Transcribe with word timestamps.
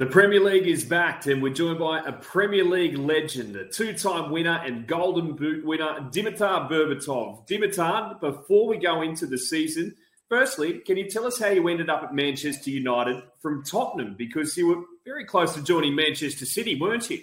The 0.00 0.06
Premier 0.06 0.40
League 0.40 0.66
is 0.66 0.82
backed, 0.82 1.26
and 1.26 1.42
we're 1.42 1.52
joined 1.52 1.78
by 1.78 2.00
a 2.00 2.12
Premier 2.12 2.64
League 2.64 2.96
legend, 2.96 3.54
a 3.54 3.68
two 3.68 3.92
time 3.92 4.30
winner 4.30 4.58
and 4.64 4.86
Golden 4.86 5.36
Boot 5.36 5.62
winner, 5.62 6.08
Dimitar 6.10 6.70
Berbatov. 6.70 7.46
Dimitar, 7.46 8.18
before 8.18 8.66
we 8.66 8.78
go 8.78 9.02
into 9.02 9.26
the 9.26 9.36
season, 9.36 9.94
firstly, 10.30 10.78
can 10.78 10.96
you 10.96 11.10
tell 11.10 11.26
us 11.26 11.38
how 11.38 11.48
you 11.48 11.68
ended 11.68 11.90
up 11.90 12.02
at 12.02 12.14
Manchester 12.14 12.70
United 12.70 13.22
from 13.42 13.62
Tottenham? 13.62 14.14
Because 14.16 14.56
you 14.56 14.68
were 14.68 14.82
very 15.04 15.26
close 15.26 15.52
to 15.52 15.62
joining 15.62 15.94
Manchester 15.94 16.46
City, 16.46 16.80
weren't 16.80 17.10
you? 17.10 17.20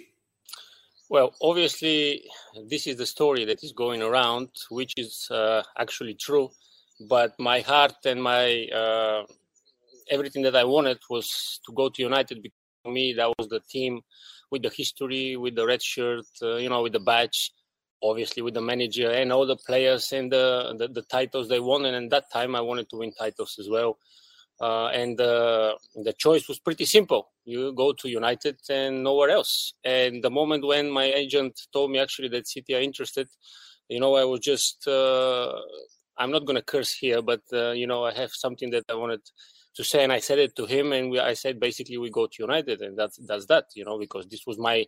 Well, 1.08 1.34
obviously, 1.42 2.22
this 2.68 2.86
is 2.86 2.94
the 2.94 3.06
story 3.06 3.44
that 3.46 3.64
is 3.64 3.72
going 3.72 4.02
around, 4.02 4.50
which 4.70 4.94
is 4.96 5.26
uh, 5.32 5.64
actually 5.76 6.14
true. 6.14 6.50
But 7.08 7.34
my 7.40 7.58
heart 7.58 7.96
and 8.04 8.22
my 8.22 8.66
uh, 8.66 9.24
everything 10.10 10.42
that 10.42 10.54
I 10.54 10.62
wanted 10.62 10.98
was 11.10 11.60
to 11.66 11.72
go 11.72 11.88
to 11.88 12.02
United 12.02 12.40
me, 12.86 13.12
that 13.14 13.32
was 13.38 13.48
the 13.48 13.60
team 13.68 14.00
with 14.50 14.62
the 14.62 14.70
history, 14.74 15.36
with 15.36 15.54
the 15.54 15.66
red 15.66 15.82
shirt, 15.82 16.26
uh, 16.42 16.56
you 16.56 16.68
know, 16.68 16.82
with 16.82 16.92
the 16.92 17.00
badge, 17.00 17.52
obviously 18.02 18.42
with 18.42 18.54
the 18.54 18.60
manager 18.60 19.10
and 19.10 19.32
all 19.32 19.46
the 19.46 19.56
players 19.56 20.12
and 20.12 20.32
the, 20.32 20.74
the, 20.78 20.88
the 20.88 21.02
titles 21.02 21.48
they 21.48 21.60
won. 21.60 21.84
And 21.84 22.04
at 22.04 22.10
that 22.10 22.32
time, 22.32 22.54
I 22.54 22.60
wanted 22.60 22.88
to 22.90 22.96
win 22.96 23.12
titles 23.12 23.56
as 23.58 23.68
well. 23.68 23.98
Uh, 24.60 24.88
and 24.88 25.20
uh, 25.20 25.74
the 25.94 26.12
choice 26.14 26.48
was 26.48 26.58
pretty 26.58 26.84
simple. 26.84 27.28
You 27.44 27.72
go 27.72 27.92
to 27.92 28.08
United 28.08 28.58
and 28.68 29.04
nowhere 29.04 29.30
else. 29.30 29.74
And 29.84 30.22
the 30.22 30.30
moment 30.30 30.66
when 30.66 30.90
my 30.90 31.04
agent 31.04 31.60
told 31.72 31.90
me 31.90 31.98
actually 31.98 32.28
that 32.30 32.48
City 32.48 32.74
are 32.74 32.80
interested, 32.80 33.28
you 33.88 34.00
know, 34.00 34.16
I 34.16 34.24
was 34.24 34.40
just, 34.40 34.86
uh, 34.88 35.52
I'm 36.18 36.30
not 36.30 36.44
going 36.44 36.56
to 36.56 36.62
curse 36.62 36.92
here, 36.92 37.22
but, 37.22 37.42
uh, 37.52 37.70
you 37.72 37.86
know, 37.86 38.04
I 38.04 38.12
have 38.14 38.32
something 38.32 38.70
that 38.70 38.84
I 38.90 38.94
wanted 38.94 39.20
to 39.76 39.84
say, 39.84 40.02
and 40.02 40.12
I 40.12 40.18
said 40.18 40.38
it 40.38 40.56
to 40.56 40.66
him, 40.66 40.92
and 40.92 41.10
we, 41.10 41.20
I 41.20 41.34
said 41.34 41.60
basically 41.60 41.98
we 41.98 42.10
go 42.10 42.26
to 42.26 42.42
United, 42.42 42.80
and 42.80 42.98
that's 42.98 43.16
that's 43.26 43.46
that, 43.46 43.66
you 43.74 43.84
know, 43.84 43.98
because 43.98 44.26
this 44.26 44.44
was 44.46 44.58
my 44.58 44.86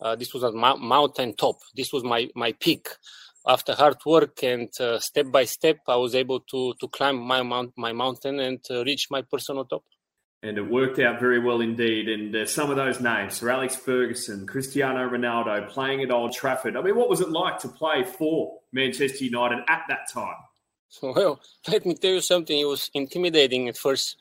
uh, 0.00 0.16
this 0.16 0.32
was 0.34 0.42
a 0.42 0.52
mountain 0.52 1.34
top. 1.34 1.56
This 1.76 1.92
was 1.92 2.02
my 2.02 2.28
my 2.34 2.52
peak. 2.52 2.88
After 3.46 3.74
hard 3.74 3.96
work 4.06 4.42
and 4.44 4.68
uh, 4.80 5.00
step 5.00 5.26
by 5.30 5.44
step, 5.44 5.78
I 5.88 5.96
was 5.96 6.14
able 6.14 6.40
to 6.52 6.74
to 6.80 6.88
climb 6.88 7.16
my 7.18 7.42
mount 7.42 7.72
my 7.76 7.92
mountain 7.92 8.40
and 8.40 8.60
uh, 8.70 8.84
reach 8.84 9.08
my 9.10 9.22
personal 9.22 9.64
top. 9.64 9.82
And 10.44 10.58
it 10.58 10.68
worked 10.68 10.98
out 10.98 11.20
very 11.20 11.38
well 11.38 11.60
indeed. 11.60 12.08
And 12.08 12.34
uh, 12.34 12.46
some 12.46 12.70
of 12.70 12.76
those 12.76 13.00
names, 13.00 13.34
Sir 13.34 13.50
Alex 13.50 13.76
Ferguson, 13.76 14.46
Cristiano 14.46 15.08
Ronaldo, 15.08 15.68
playing 15.68 16.02
at 16.02 16.10
Old 16.10 16.32
Trafford. 16.32 16.76
I 16.76 16.82
mean, 16.82 16.96
what 16.96 17.08
was 17.08 17.20
it 17.20 17.30
like 17.30 17.58
to 17.60 17.68
play 17.68 18.02
for 18.02 18.58
Manchester 18.72 19.24
United 19.24 19.60
at 19.68 19.82
that 19.88 20.10
time? 20.12 20.42
Well, 21.02 21.40
let 21.68 21.86
me 21.86 21.94
tell 21.94 22.12
you 22.12 22.20
something. 22.20 22.58
It 22.58 22.66
was 22.66 22.90
intimidating 22.94 23.68
at 23.68 23.76
first 23.76 24.16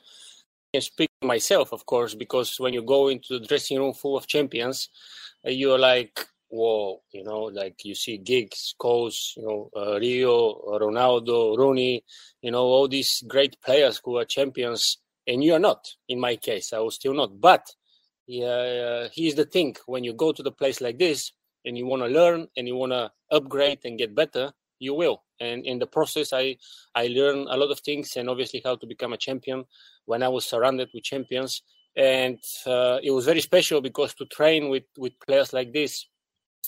can 0.74 0.82
speak 0.82 1.10
myself, 1.22 1.74
of 1.74 1.86
course, 1.86 2.16
because 2.16 2.60
when 2.60 2.74
you 2.74 2.82
go 2.82 3.10
into 3.10 3.40
the 3.40 3.46
dressing 3.46 3.78
room 3.78 3.94
full 3.94 4.18
of 4.18 4.28
champions, 4.28 4.90
uh, 5.46 5.50
you're 5.50 5.80
like, 5.80 6.26
whoa, 6.50 7.02
you 7.12 7.24
know, 7.24 7.44
like 7.44 7.84
you 7.84 7.96
see 7.96 8.18
Giggs, 8.18 8.74
Scholes, 8.80 9.36
you 9.36 9.44
know, 9.44 9.70
uh, 9.76 10.00
Rio, 10.00 10.56
Ronaldo, 10.80 11.58
Rooney, 11.58 12.04
you 12.42 12.52
know, 12.52 12.64
all 12.64 12.88
these 12.88 13.24
great 13.28 13.58
players 13.62 14.02
who 14.04 14.18
are 14.18 14.26
champions, 14.26 14.98
and 15.28 15.44
you 15.44 15.54
are 15.54 15.60
not. 15.60 15.88
In 16.08 16.20
my 16.20 16.38
case, 16.38 16.74
I 16.74 16.80
was 16.80 16.96
still 16.96 17.14
not. 17.14 17.40
But 17.42 17.68
uh, 18.30 19.10
here's 19.14 19.36
the 19.36 19.48
thing: 19.52 19.76
when 19.88 20.04
you 20.04 20.14
go 20.14 20.32
to 20.32 20.44
the 20.44 20.52
place 20.52 20.80
like 20.80 21.00
this 21.00 21.34
and 21.66 21.78
you 21.78 21.86
want 21.86 22.02
to 22.04 22.08
learn 22.08 22.48
and 22.56 22.68
you 22.68 22.76
want 22.76 22.94
to 22.94 23.12
upgrade 23.30 23.80
and 23.84 23.98
get 23.98 24.16
better, 24.16 24.54
you 24.82 24.94
will. 24.96 25.24
And 25.40 25.66
in 25.66 25.80
the 25.80 25.88
process, 25.88 26.34
I 26.34 26.58
I 26.96 27.08
learned 27.08 27.48
a 27.50 27.58
lot 27.58 27.72
of 27.72 27.80
things, 27.80 28.18
and 28.18 28.30
obviously 28.30 28.62
how 28.66 28.76
to 28.76 28.88
become 28.88 29.14
a 29.14 29.18
champion 29.28 29.66
when 30.06 30.24
I 30.24 30.30
was 30.30 30.46
surrounded 30.46 30.90
with 30.94 31.04
champions. 31.04 31.62
And 31.96 32.40
uh, 32.66 32.98
it 33.04 33.12
was 33.12 33.26
very 33.26 33.42
special 33.42 33.82
because 33.82 34.14
to 34.16 34.26
train 34.26 34.70
with, 34.70 34.84
with 34.98 35.14
players 35.26 35.52
like 35.52 35.74
this 35.74 36.08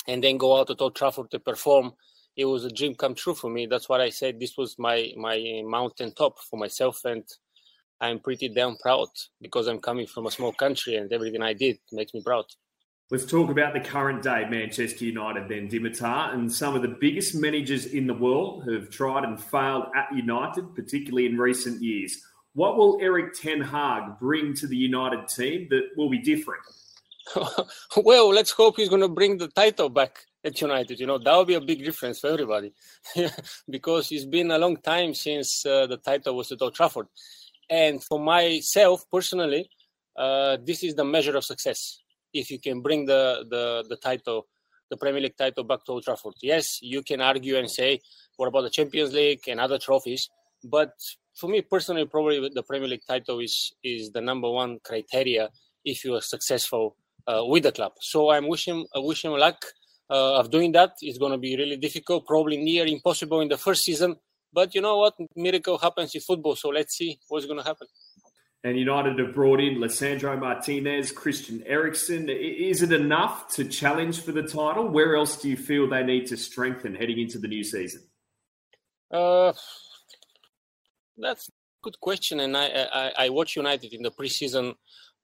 and 0.06 0.22
then 0.24 0.38
go 0.38 0.60
out 0.60 0.68
to 0.68 0.76
Old 0.78 0.96
Trafford 0.96 1.32
to 1.32 1.40
perform, 1.40 1.94
it 2.36 2.46
was 2.46 2.66
a 2.66 2.70
dream 2.70 2.94
come 2.96 3.16
true 3.16 3.34
for 3.34 3.50
me. 3.50 3.66
That's 3.66 3.88
what 3.88 4.02
I 4.02 4.10
said. 4.10 4.40
This 4.40 4.58
was 4.58 4.76
my 4.78 5.12
my 5.18 5.38
mountain 5.66 6.14
top 6.14 6.40
for 6.50 6.58
myself, 6.58 7.00
and 7.06 7.24
I'm 8.02 8.20
pretty 8.20 8.50
damn 8.50 8.76
proud 8.78 9.10
because 9.42 9.68
I'm 9.68 9.80
coming 9.80 10.08
from 10.08 10.26
a 10.28 10.32
small 10.32 10.54
country, 10.54 10.96
and 10.96 11.12
everything 11.12 11.42
I 11.42 11.54
did 11.54 11.78
makes 11.92 12.14
me 12.14 12.22
proud. 12.24 12.46
Let's 13.12 13.26
talk 13.26 13.52
about 13.52 13.74
the 13.74 13.80
current 13.80 14.24
day 14.24 14.48
Manchester 14.50 15.06
United 15.06 15.50
then, 15.50 15.70
Dimitar. 15.70 16.34
And 16.34 16.52
some 16.52 16.76
of 16.76 16.82
the 16.82 16.88
biggest 16.88 17.36
managers 17.36 17.86
in 17.86 18.08
the 18.08 18.14
world 18.14 18.68
have 18.70 18.90
tried 18.90 19.24
and 19.24 19.40
failed 19.40 19.86
at 19.96 20.16
United, 20.16 20.74
particularly 20.74 21.26
in 21.26 21.38
recent 21.38 21.82
years. 21.82 22.20
What 22.54 22.78
will 22.78 22.98
Erik 23.02 23.34
Ten 23.34 23.62
Hag 23.62 24.20
bring 24.20 24.54
to 24.56 24.68
the 24.68 24.78
United 24.78 25.28
team 25.28 25.68
that 25.70 25.90
will 25.98 26.10
be 26.10 26.20
different? 26.20 26.64
well, 27.98 28.30
let's 28.30 28.52
hope 28.52 28.78
he's 28.78 28.90
going 28.90 29.02
to 29.02 29.08
bring 29.08 29.38
the 29.38 29.48
title 29.50 29.90
back 29.90 30.26
at 30.44 30.60
United. 30.62 31.00
You 31.00 31.08
know, 31.08 31.18
that 31.18 31.36
would 31.36 31.48
be 31.48 31.56
a 31.56 31.62
big 31.62 31.84
difference 31.84 32.20
for 32.20 32.28
everybody 32.28 32.74
because 33.70 34.12
it's 34.12 34.26
been 34.26 34.52
a 34.52 34.58
long 34.58 34.78
time 34.78 35.14
since 35.14 35.66
uh, 35.66 35.88
the 35.88 35.98
title 35.98 36.36
was 36.36 36.52
at 36.52 36.62
Old 36.62 36.76
Trafford. 36.76 37.08
And 37.70 38.04
for 38.04 38.20
myself 38.20 39.06
personally, 39.12 39.70
uh, 40.16 40.58
this 40.64 40.84
is 40.84 40.96
the 40.96 41.06
measure 41.06 41.36
of 41.36 41.44
success. 41.44 42.03
If 42.34 42.50
you 42.52 42.60
can 42.60 42.82
bring 42.82 43.06
the, 43.06 43.46
the, 43.50 43.86
the 43.88 43.96
title, 43.98 44.48
the 44.90 44.98
Premier 44.98 45.22
League 45.22 45.38
title 45.38 45.64
back 45.64 45.86
to 45.86 45.94
Old 45.94 46.04
Trafford. 46.04 46.34
Yes, 46.42 46.80
you 46.82 47.02
can 47.04 47.22
argue 47.22 47.58
and 47.58 47.70
say, 47.70 48.00
what 48.38 48.48
about 48.48 48.62
the 48.62 48.70
Champions 48.70 49.14
League 49.14 49.42
and 49.48 49.60
other 49.60 49.78
trophies? 49.78 50.30
But 50.64 50.94
for 51.36 51.50
me 51.50 51.62
personally, 51.62 52.06
probably 52.06 52.50
the 52.54 52.64
Premier 52.64 52.88
League 52.88 53.06
title 53.08 53.40
is 53.40 53.74
is 53.84 54.12
the 54.12 54.22
number 54.22 54.50
one 54.50 54.80
criteria 54.84 55.50
if 55.84 56.06
you 56.06 56.16
are 56.16 56.22
successful 56.22 56.96
uh, 57.28 57.44
with 57.46 57.64
the 57.64 57.72
club. 57.72 57.94
So 58.02 58.30
I'm 58.30 58.48
wishing 58.48 58.86
uh, 58.96 59.02
wishing 59.02 59.32
luck 59.32 59.66
uh, 60.10 60.40
of 60.40 60.52
doing 60.52 60.72
that. 60.74 60.94
It's 61.02 61.18
going 61.18 61.32
to 61.32 61.38
be 61.38 61.56
really 61.58 61.78
difficult, 61.78 62.26
probably 62.26 62.58
near 62.58 62.86
impossible 62.86 63.42
in 63.42 63.50
the 63.50 63.58
first 63.58 63.84
season. 63.84 64.16
But 64.52 64.76
you 64.76 64.82
know 64.82 64.98
what? 65.00 65.16
Miracle 65.36 65.80
happens 65.80 66.14
in 66.14 66.22
football. 66.22 66.56
So 66.56 66.70
let's 66.70 66.96
see 66.96 67.20
what's 67.28 67.46
going 67.46 67.60
to 67.60 67.66
happen. 67.66 67.88
And 68.66 68.78
United 68.78 69.20
have 69.20 69.34
brought 69.34 69.60
in 69.60 69.76
Lisandro 69.76 70.40
Martinez, 70.40 71.12
Christian 71.12 71.64
Eriksen. 71.66 72.30
Is 72.30 72.82
it 72.82 72.94
enough 72.94 73.54
to 73.56 73.66
challenge 73.66 74.22
for 74.22 74.32
the 74.32 74.44
title? 74.44 74.88
Where 74.88 75.18
else 75.18 75.42
do 75.42 75.50
you 75.50 75.58
feel 75.58 75.90
they 75.90 76.04
need 76.04 76.28
to 76.28 76.38
strengthen 76.38 76.96
heading 76.96 77.20
into 77.20 77.40
the 77.40 77.50
new 77.50 77.64
season? 77.64 78.04
Uh, 79.12 79.52
that's 81.18 81.50
a 81.50 81.52
good 81.82 82.00
question, 82.00 82.40
and 82.40 82.56
I, 82.56 82.88
I, 82.94 83.12
I 83.26 83.30
watch 83.30 83.58
United 83.58 83.94
in 83.94 84.02
the 84.02 84.12
preseason 84.12 84.76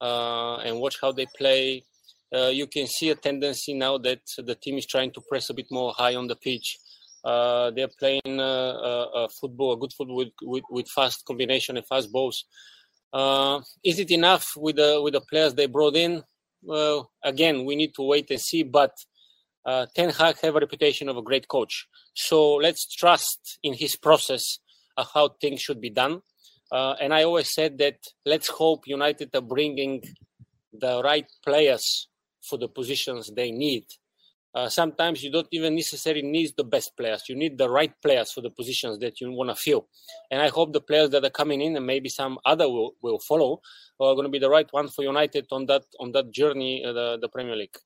uh, 0.02 0.58
and 0.58 0.80
watch 0.80 0.98
how 1.02 1.14
they 1.14 1.26
play. 1.38 1.86
Uh, 2.36 2.48
you 2.48 2.68
can 2.68 2.88
see 2.88 3.10
a 3.10 3.16
tendency 3.16 3.74
now 3.74 3.98
that 4.00 4.22
the 4.38 4.56
team 4.56 4.78
is 4.78 4.86
trying 4.86 5.12
to 5.12 5.22
press 5.22 5.50
a 5.50 5.54
bit 5.54 5.68
more 5.72 5.94
high 5.94 6.16
on 6.16 6.28
the 6.28 6.36
pitch. 6.36 6.78
Uh, 7.24 7.72
they're 7.72 7.90
playing 8.00 8.40
uh, 8.40 9.06
uh, 9.14 9.28
football, 9.42 9.74
a 9.74 9.78
good 9.78 9.92
football 9.94 10.18
with, 10.18 10.30
with, 10.42 10.64
with, 10.70 10.88
fast 10.90 11.26
combination 11.26 11.76
and 11.76 11.86
fast 11.86 12.12
balls. 12.12 12.46
Uh, 13.12 13.62
is 13.84 14.00
it 14.00 14.12
enough 14.12 14.48
with 14.56 14.76
the 14.76 15.02
with 15.02 15.14
the 15.14 15.22
players 15.22 15.54
they 15.54 15.66
brought 15.66 15.96
in? 15.96 16.24
Well, 16.62 17.12
again, 17.24 17.66
we 17.66 17.76
need 17.76 17.94
to 17.96 18.04
wait 18.04 18.30
and 18.30 18.40
see. 18.40 18.64
But 18.64 18.92
Ten 19.96 20.10
Hag 20.10 20.40
have 20.42 20.56
a 20.56 20.60
reputation 20.60 21.10
of 21.10 21.18
a 21.18 21.22
great 21.22 21.48
coach, 21.48 21.88
so 22.14 22.56
let's 22.56 22.88
trust 22.94 23.60
in 23.64 23.74
his 23.74 23.96
process 23.96 24.60
of 24.98 25.08
how 25.14 25.30
things 25.42 25.62
should 25.62 25.82
be 25.82 25.90
done. 25.90 26.22
Uh, 26.72 26.96
and 27.02 27.14
I 27.14 27.24
always 27.24 27.54
said 27.54 27.78
that 27.80 27.98
let's 28.26 28.48
hope 28.48 28.84
United 28.86 29.36
are 29.36 29.42
bringing 29.42 30.04
the 30.72 31.02
right 31.04 31.26
players 31.44 32.08
for 32.48 32.58
the 32.58 32.68
positions 32.68 33.32
they 33.36 33.52
need. 33.52 33.86
Uh, 34.54 34.68
sometimes 34.68 35.24
you 35.24 35.32
don't 35.32 35.48
even 35.52 35.76
necessarily 35.76 36.24
need 36.24 36.52
the 36.58 36.64
best 36.64 36.98
players. 36.98 37.24
You 37.30 37.36
need 37.36 37.58
the 37.58 37.70
right 37.70 37.94
players 38.02 38.32
for 38.32 38.42
the 38.42 38.50
positions 38.50 38.98
that 39.00 39.22
you 39.22 39.32
want 39.32 39.50
to 39.52 39.56
fill. 39.56 39.88
And 40.32 40.42
I 40.42 40.50
hope 40.50 40.74
the 40.74 40.82
players 40.82 41.12
that 41.12 41.24
are 41.24 41.30
coming 41.30 41.62
in 41.62 41.76
and 41.76 41.86
maybe 41.86 42.10
some 42.10 42.40
other 42.46 42.68
will, 42.68 42.96
will 43.02 43.20
follow 43.20 43.62
are 44.00 44.16
going 44.16 44.26
to 44.26 44.32
be 44.32 44.40
the 44.40 44.50
right 44.50 44.72
ones 44.74 44.96
for 44.96 45.04
United 45.04 45.46
on 45.52 45.66
that 45.68 45.84
on 46.00 46.12
that 46.14 46.32
journey, 46.32 46.84
uh, 46.84 46.94
the, 46.94 47.18
the 47.22 47.30
Premier 47.30 47.56
League. 47.56 47.78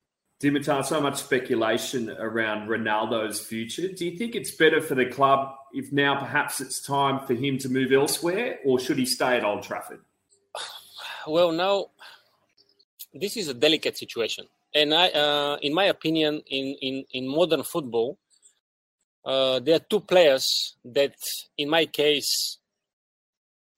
Dimitar, 0.42 0.84
so 0.84 1.00
much 1.00 1.18
speculation 1.18 2.10
around 2.10 2.68
Ronaldo's 2.68 3.40
future. 3.40 3.88
Do 3.88 4.06
you 4.06 4.18
think 4.18 4.36
it's 4.36 4.52
better 4.52 4.82
for 4.82 4.94
the 4.94 5.06
club 5.06 5.56
if 5.74 5.92
now 5.94 6.20
perhaps 6.20 6.60
it's 6.60 6.82
time 6.82 7.26
for 7.26 7.34
him 7.34 7.58
to 7.60 7.70
move 7.70 7.94
elsewhere, 7.94 8.60
or 8.66 8.78
should 8.78 8.98
he 8.98 9.06
stay 9.06 9.38
at 9.38 9.44
Old 9.44 9.64
Trafford? 9.64 10.02
Well, 11.26 11.54
now 11.54 11.86
this 13.14 13.38
is 13.38 13.48
a 13.48 13.54
delicate 13.54 13.98
situation, 13.98 14.46
and 14.74 14.94
I, 14.94 15.10
uh, 15.10 15.58
in 15.62 15.74
my 15.74 15.86
opinion, 15.86 16.42
in 16.48 16.76
in 16.82 17.06
in 17.12 17.28
modern 17.28 17.64
football, 17.64 18.18
uh, 19.26 19.60
there 19.60 19.76
are 19.76 19.86
two 19.90 20.02
players 20.02 20.76
that, 20.84 21.16
in 21.58 21.70
my 21.70 21.86
case, 21.86 22.58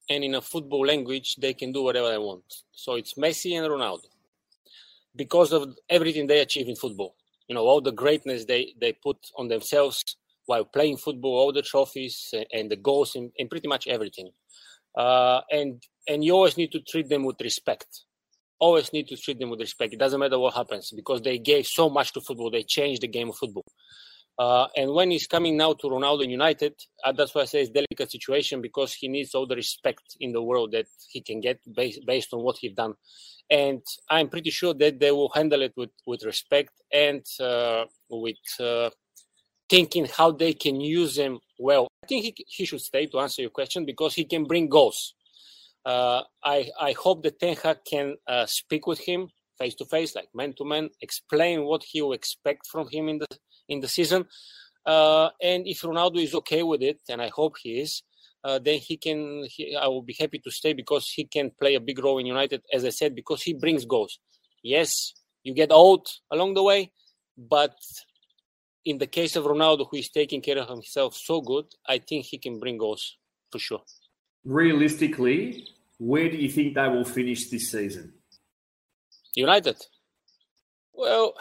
and 0.09 0.23
in 0.23 0.35
a 0.35 0.41
football 0.41 0.85
language, 0.85 1.35
they 1.37 1.53
can 1.53 1.71
do 1.71 1.83
whatever 1.83 2.09
they 2.09 2.17
want. 2.17 2.43
So 2.71 2.95
it's 2.95 3.13
Messi 3.15 3.57
and 3.57 3.67
Ronaldo 3.67 4.07
because 5.15 5.53
of 5.53 5.77
everything 5.89 6.27
they 6.27 6.39
achieve 6.39 6.67
in 6.67 6.75
football. 6.75 7.15
You 7.47 7.55
know, 7.55 7.61
all 7.61 7.81
the 7.81 7.91
greatness 7.91 8.45
they, 8.45 8.73
they 8.79 8.93
put 8.93 9.17
on 9.37 9.47
themselves 9.47 10.03
while 10.45 10.65
playing 10.65 10.97
football, 10.97 11.37
all 11.37 11.53
the 11.53 11.61
trophies 11.61 12.33
and 12.51 12.69
the 12.69 12.75
goals 12.75 13.15
and, 13.15 13.31
and 13.39 13.49
pretty 13.49 13.67
much 13.67 13.87
everything. 13.87 14.29
Uh, 14.95 15.41
and 15.51 15.83
and 16.07 16.23
you 16.23 16.33
always 16.33 16.57
need 16.57 16.71
to 16.71 16.79
treat 16.79 17.09
them 17.09 17.23
with 17.23 17.39
respect. 17.41 18.03
Always 18.59 18.93
need 18.93 19.07
to 19.09 19.17
treat 19.17 19.39
them 19.39 19.49
with 19.49 19.59
respect. 19.59 19.93
It 19.93 19.99
doesn't 19.99 20.19
matter 20.19 20.39
what 20.39 20.53
happens 20.53 20.91
because 20.91 21.21
they 21.21 21.37
gave 21.37 21.67
so 21.67 21.89
much 21.89 22.13
to 22.13 22.21
football. 22.21 22.51
They 22.51 22.63
changed 22.63 23.01
the 23.01 23.07
game 23.07 23.29
of 23.29 23.37
football. 23.37 23.65
Uh, 24.37 24.67
and 24.75 24.93
when 24.93 25.11
he's 25.11 25.27
coming 25.27 25.55
now 25.55 25.73
to 25.73 25.87
Ronaldo 25.87 26.27
United, 26.27 26.73
uh, 27.03 27.13
that's 27.13 27.33
why 27.33 27.41
I 27.41 27.45
say 27.45 27.61
it's 27.61 27.69
delicate 27.69 28.11
situation 28.11 28.61
because 28.61 28.93
he 28.93 29.07
needs 29.07 29.33
all 29.33 29.47
the 29.47 29.55
respect 29.55 30.17
in 30.19 30.33
the 30.33 30.41
world 30.41 30.73
that 30.73 30.87
he 31.09 31.21
can 31.21 31.39
get 31.39 31.59
based, 31.73 32.05
based 32.05 32.33
on 32.33 32.41
what 32.41 32.57
he's 32.57 32.73
done. 32.73 32.95
And 33.49 33.81
I'm 34.09 34.27
pretty 34.27 34.49
sure 34.49 34.73
that 34.73 34.99
they 34.99 35.11
will 35.11 35.29
handle 35.29 35.61
it 35.61 35.73
with, 35.77 35.91
with 36.05 36.23
respect 36.25 36.71
and 36.91 37.25
uh, 37.39 37.85
with 38.09 38.35
uh, 38.59 38.89
thinking 39.69 40.05
how 40.05 40.31
they 40.31 40.53
can 40.53 40.81
use 40.81 41.17
him 41.17 41.39
well. 41.57 41.87
I 42.03 42.07
think 42.07 42.25
he, 42.25 42.45
he 42.47 42.65
should 42.65 42.81
stay 42.81 43.05
to 43.07 43.19
answer 43.19 43.41
your 43.41 43.51
question 43.51 43.85
because 43.85 44.15
he 44.15 44.25
can 44.25 44.43
bring 44.43 44.67
goals. 44.67 45.13
Uh, 45.85 46.23
I, 46.43 46.69
I 46.79 46.93
hope 46.93 47.23
that 47.23 47.39
Ten 47.39 47.55
Hag 47.55 47.79
can 47.85 48.15
uh, 48.27 48.45
speak 48.47 48.87
with 48.87 48.99
him 48.99 49.29
face 49.57 49.75
to 49.75 49.85
face, 49.85 50.15
like 50.15 50.27
man 50.33 50.53
to 50.57 50.65
man, 50.65 50.89
explain 51.01 51.63
what 51.63 51.83
he 51.83 52.01
will 52.01 52.13
expect 52.13 52.67
from 52.67 52.87
him 52.89 53.09
in 53.09 53.19
the 53.19 53.27
in 53.67 53.79
the 53.79 53.87
season. 53.87 54.25
Uh, 54.85 55.29
and 55.41 55.67
if 55.67 55.81
Ronaldo 55.81 56.21
is 56.21 56.35
okay 56.35 56.63
with 56.63 56.81
it, 56.81 56.99
and 57.09 57.21
I 57.21 57.29
hope 57.29 57.55
he 57.61 57.79
is, 57.79 58.03
uh, 58.43 58.59
then 58.59 58.79
he 58.79 58.97
can. 58.97 59.45
He, 59.49 59.75
I 59.75 59.87
will 59.87 60.03
be 60.03 60.15
happy 60.19 60.39
to 60.39 60.51
stay 60.51 60.73
because 60.73 61.09
he 61.09 61.25
can 61.25 61.51
play 61.59 61.75
a 61.75 61.79
big 61.79 62.03
role 62.03 62.19
in 62.19 62.25
United, 62.25 62.61
as 62.71 62.85
I 62.85 62.89
said, 62.89 63.15
because 63.15 63.41
he 63.43 63.53
brings 63.53 63.85
goals. 63.85 64.19
Yes, 64.63 65.13
you 65.43 65.53
get 65.53 65.71
old 65.71 66.07
along 66.31 66.53
the 66.55 66.63
way, 66.63 66.91
but 67.37 67.75
in 68.83 68.99
the 68.99 69.07
case 69.07 69.35
of 69.35 69.45
Ronaldo, 69.45 69.87
who 69.89 69.97
is 69.97 70.09
taking 70.09 70.41
care 70.41 70.59
of 70.59 70.69
himself 70.69 71.15
so 71.15 71.41
good, 71.41 71.65
I 71.87 71.97
think 71.97 72.25
he 72.25 72.37
can 72.37 72.59
bring 72.59 72.77
goals 72.77 73.17
for 73.51 73.59
sure. 73.59 73.81
Realistically, 74.45 75.67
where 75.97 76.29
do 76.29 76.37
you 76.37 76.49
think 76.49 76.75
they 76.75 76.87
will 76.87 77.05
finish 77.05 77.49
this 77.49 77.71
season? 77.71 78.13
United. 79.35 79.77
Well, 80.93 81.33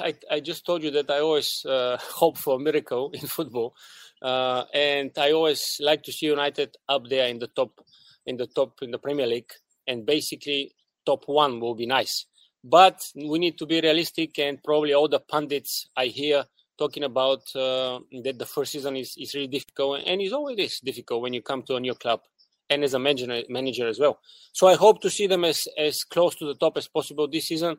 I, 0.00 0.14
I 0.30 0.40
just 0.40 0.64
told 0.64 0.82
you 0.82 0.90
that 0.92 1.10
I 1.10 1.20
always 1.20 1.64
uh, 1.64 1.98
hope 2.00 2.38
for 2.38 2.56
a 2.56 2.58
miracle 2.58 3.10
in 3.12 3.26
football, 3.26 3.74
uh, 4.22 4.64
and 4.72 5.10
I 5.18 5.32
always 5.32 5.78
like 5.80 6.02
to 6.04 6.12
see 6.12 6.26
United 6.26 6.76
up 6.88 7.08
there 7.08 7.28
in 7.28 7.38
the 7.38 7.48
top, 7.48 7.80
in 8.24 8.36
the 8.36 8.46
top 8.46 8.82
in 8.82 8.90
the 8.90 8.98
Premier 8.98 9.26
League, 9.26 9.52
and 9.86 10.06
basically 10.06 10.74
top 11.04 11.24
one 11.26 11.60
will 11.60 11.74
be 11.74 11.86
nice. 11.86 12.26
But 12.64 13.06
we 13.14 13.38
need 13.38 13.58
to 13.58 13.66
be 13.66 13.80
realistic, 13.80 14.38
and 14.38 14.62
probably 14.62 14.94
all 14.94 15.08
the 15.08 15.20
pundits 15.20 15.88
I 15.96 16.06
hear 16.06 16.44
talking 16.78 17.04
about 17.04 17.42
uh, 17.54 18.00
that 18.24 18.38
the 18.38 18.46
first 18.46 18.72
season 18.72 18.96
is, 18.96 19.14
is 19.18 19.34
really 19.34 19.48
difficult, 19.48 20.02
and 20.06 20.20
it's 20.20 20.32
always 20.32 20.80
difficult 20.80 21.22
when 21.22 21.32
you 21.32 21.42
come 21.42 21.62
to 21.64 21.76
a 21.76 21.80
new 21.80 21.94
club 21.94 22.20
and 22.68 22.82
as 22.82 22.94
a 22.94 22.98
manager, 22.98 23.42
manager 23.48 23.86
as 23.86 23.98
well. 23.98 24.18
So 24.52 24.66
I 24.66 24.74
hope 24.74 25.00
to 25.02 25.10
see 25.10 25.26
them 25.26 25.44
as, 25.44 25.68
as 25.78 26.02
close 26.04 26.34
to 26.36 26.46
the 26.46 26.54
top 26.54 26.76
as 26.76 26.88
possible 26.88 27.28
this 27.28 27.46
season 27.48 27.76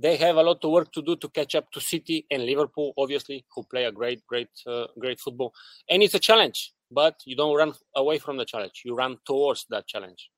they 0.00 0.16
have 0.16 0.36
a 0.36 0.42
lot 0.42 0.64
of 0.64 0.70
work 0.70 0.90
to 0.92 1.02
do 1.02 1.14
to 1.16 1.28
catch 1.28 1.54
up 1.54 1.70
to 1.72 1.80
City 1.80 2.26
and 2.30 2.44
Liverpool, 2.44 2.94
obviously, 2.96 3.44
who 3.54 3.62
play 3.64 3.84
a 3.84 3.92
great, 3.92 4.26
great, 4.26 4.48
uh, 4.66 4.86
great 4.98 5.20
football. 5.20 5.52
And 5.88 6.02
it's 6.02 6.14
a 6.14 6.18
challenge, 6.18 6.72
but 6.90 7.16
you 7.26 7.36
don't 7.36 7.54
run 7.54 7.74
away 7.94 8.18
from 8.18 8.38
the 8.38 8.46
challenge. 8.46 8.82
You 8.84 8.94
run 8.94 9.18
towards 9.26 9.66
that 9.68 9.86
challenge. 9.86 10.30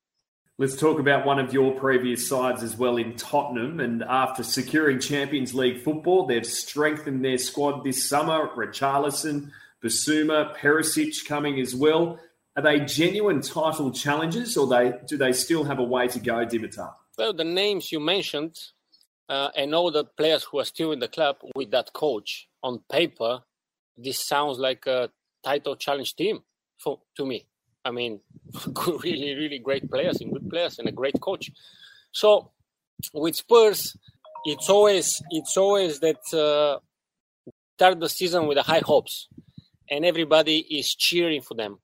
Let's 0.59 0.77
talk 0.77 1.01
about 1.01 1.25
one 1.25 1.39
of 1.39 1.55
your 1.55 1.73
previous 1.73 2.29
sides 2.29 2.63
as 2.63 2.77
well 2.77 2.99
in 2.99 3.17
Tottenham. 3.17 3.81
And 3.81 4.03
after 4.03 4.43
securing 4.43 5.01
Champions 5.01 5.55
League 5.55 5.83
football, 5.83 6.27
they've 6.27 6.47
strengthened 6.47 7.25
their 7.25 7.39
squad 7.39 7.85
this 7.85 8.07
summer. 8.07 8.49
Richarlison, 8.55 9.51
Bissouma, 9.83 10.55
Perisic 10.55 11.27
coming 11.27 11.59
as 11.59 11.75
well. 11.75 12.19
Are 12.55 12.63
they 12.63 12.81
genuine 12.81 13.41
title 13.41 13.91
challenges, 13.93 14.59
or 14.59 14.67
they 14.67 14.93
do 15.09 15.17
they 15.17 15.33
still 15.33 15.65
have 15.65 15.79
a 15.79 15.83
way 15.83 16.07
to 16.09 16.21
go, 16.21 16.45
Dimitar? 16.45 16.93
Well, 17.17 17.33
the 17.33 17.45
names 17.45 17.91
you 17.91 17.99
mentioned 17.99 18.59
uh, 19.31 19.49
and 19.57 19.75
all 19.75 19.91
the 19.91 20.05
players 20.05 20.45
who 20.45 20.61
are 20.61 20.67
still 20.67 20.93
in 20.93 20.99
the 20.99 21.09
club 21.09 21.37
with 21.55 21.71
that 21.71 21.95
coach 21.95 22.49
on 22.63 22.81
paper, 22.91 23.41
this 23.97 24.27
sounds 24.27 24.59
like 24.59 24.87
a 24.87 25.11
title 25.43 25.77
challenge 25.77 26.15
team 26.15 26.41
for 26.79 27.01
to 27.17 27.25
me. 27.25 27.47
I 27.85 27.91
mean, 27.91 28.21
really, 29.03 29.35
really 29.35 29.59
great 29.59 29.91
players 29.91 30.21
and 30.21 30.33
good 30.33 30.49
players 30.49 30.79
and 30.79 30.89
a 30.89 30.93
great 30.93 31.21
coach. 31.21 31.51
So 32.13 32.51
with 33.13 33.37
Spurs, 33.37 33.97
it's 34.45 34.69
always 34.69 35.21
it's 35.31 35.57
always 35.57 36.01
that 36.01 36.23
uh, 36.33 36.79
start 37.77 38.01
the 38.01 38.09
season 38.09 38.47
with 38.47 38.57
the 38.57 38.63
high 38.63 38.83
hopes, 38.85 39.29
and 39.91 40.05
everybody 40.05 40.59
is 40.59 40.95
cheering 40.95 41.43
for 41.43 41.55
them, 41.55 41.79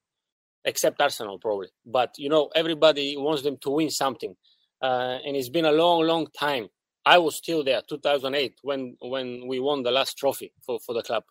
except 0.64 1.00
Arsenal 1.00 1.38
probably. 1.38 1.68
But 1.86 2.14
you 2.18 2.28
know, 2.28 2.50
everybody 2.54 3.16
wants 3.16 3.42
them 3.42 3.58
to 3.62 3.70
win 3.70 3.90
something, 3.90 4.36
uh, 4.82 5.18
and 5.24 5.36
it's 5.36 5.48
been 5.48 5.64
a 5.64 5.72
long, 5.72 6.06
long 6.06 6.26
time 6.38 6.68
I 7.08 7.16
was 7.16 7.36
still 7.36 7.64
there, 7.64 7.80
2008, 7.88 8.58
when 8.60 8.96
when 9.00 9.46
we 9.46 9.60
won 9.60 9.82
the 9.82 9.90
last 9.90 10.18
trophy 10.18 10.52
for, 10.64 10.78
for 10.84 10.94
the 10.94 11.02
club. 11.02 11.24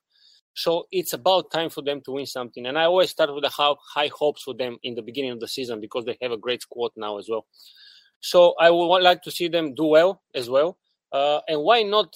So 0.57 0.87
it's 0.91 1.13
about 1.13 1.51
time 1.51 1.69
for 1.69 1.83
them 1.83 2.01
to 2.01 2.13
win 2.13 2.25
something. 2.25 2.65
And 2.65 2.79
I 2.79 2.85
always 2.85 3.11
start 3.11 3.31
with 3.31 3.43
the 3.43 3.49
high, 3.49 4.09
hopes 4.11 4.41
for 4.41 4.55
them 4.55 4.77
in 4.81 4.95
the 4.95 5.03
beginning 5.03 5.29
of 5.29 5.39
the 5.39 5.47
season 5.47 5.79
because 5.79 6.03
they 6.03 6.17
have 6.19 6.31
a 6.31 6.37
great 6.37 6.63
squad 6.63 6.93
now 6.97 7.19
as 7.19 7.29
well. 7.29 7.45
So 8.21 8.55
I 8.59 8.71
would 8.71 9.03
like 9.03 9.21
to 9.21 9.31
see 9.31 9.49
them 9.49 9.75
do 9.75 9.85
well 9.85 10.23
as 10.33 10.49
well. 10.49 10.79
Uh, 11.11 11.41
and 11.47 11.61
why 11.61 11.83
not 11.83 12.15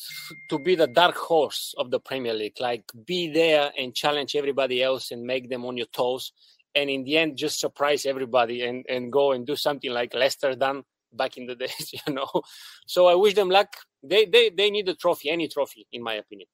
to 0.50 0.58
be 0.58 0.74
the 0.74 0.88
dark 0.88 1.16
horse 1.16 1.76
of 1.78 1.92
the 1.92 2.00
Premier 2.00 2.34
League? 2.34 2.60
Like 2.60 2.84
be 3.06 3.32
there 3.32 3.72
and 3.78 3.94
challenge 3.94 4.36
everybody 4.36 4.82
else 4.82 5.12
and 5.12 5.22
make 5.22 5.48
them 5.48 5.64
on 5.64 5.78
your 5.78 5.86
toes. 5.86 6.34
And 6.74 6.90
in 6.90 7.04
the 7.04 7.18
end, 7.18 7.38
just 7.38 7.60
surprise 7.60 8.08
everybody 8.08 8.64
and, 8.64 8.84
and 8.90 9.12
go 9.12 9.34
and 9.34 9.46
do 9.46 9.56
something 9.56 9.92
like 9.92 10.16
Leicester 10.16 10.56
done 10.56 10.84
back 11.14 11.38
in 11.38 11.46
the 11.46 11.56
days, 11.64 11.94
you 11.94 12.12
know. 12.12 12.42
So 12.88 13.06
I 13.06 13.14
wish 13.14 13.36
them 13.36 13.52
luck. 13.52 13.76
They 14.02 14.26
they 14.26 14.50
they 14.50 14.72
need 14.72 14.90
a 14.90 14.96
trophy, 14.96 15.30
any 15.30 15.48
trophy, 15.48 15.86
in 15.92 16.02
my 16.02 16.16
opinion. 16.16 16.48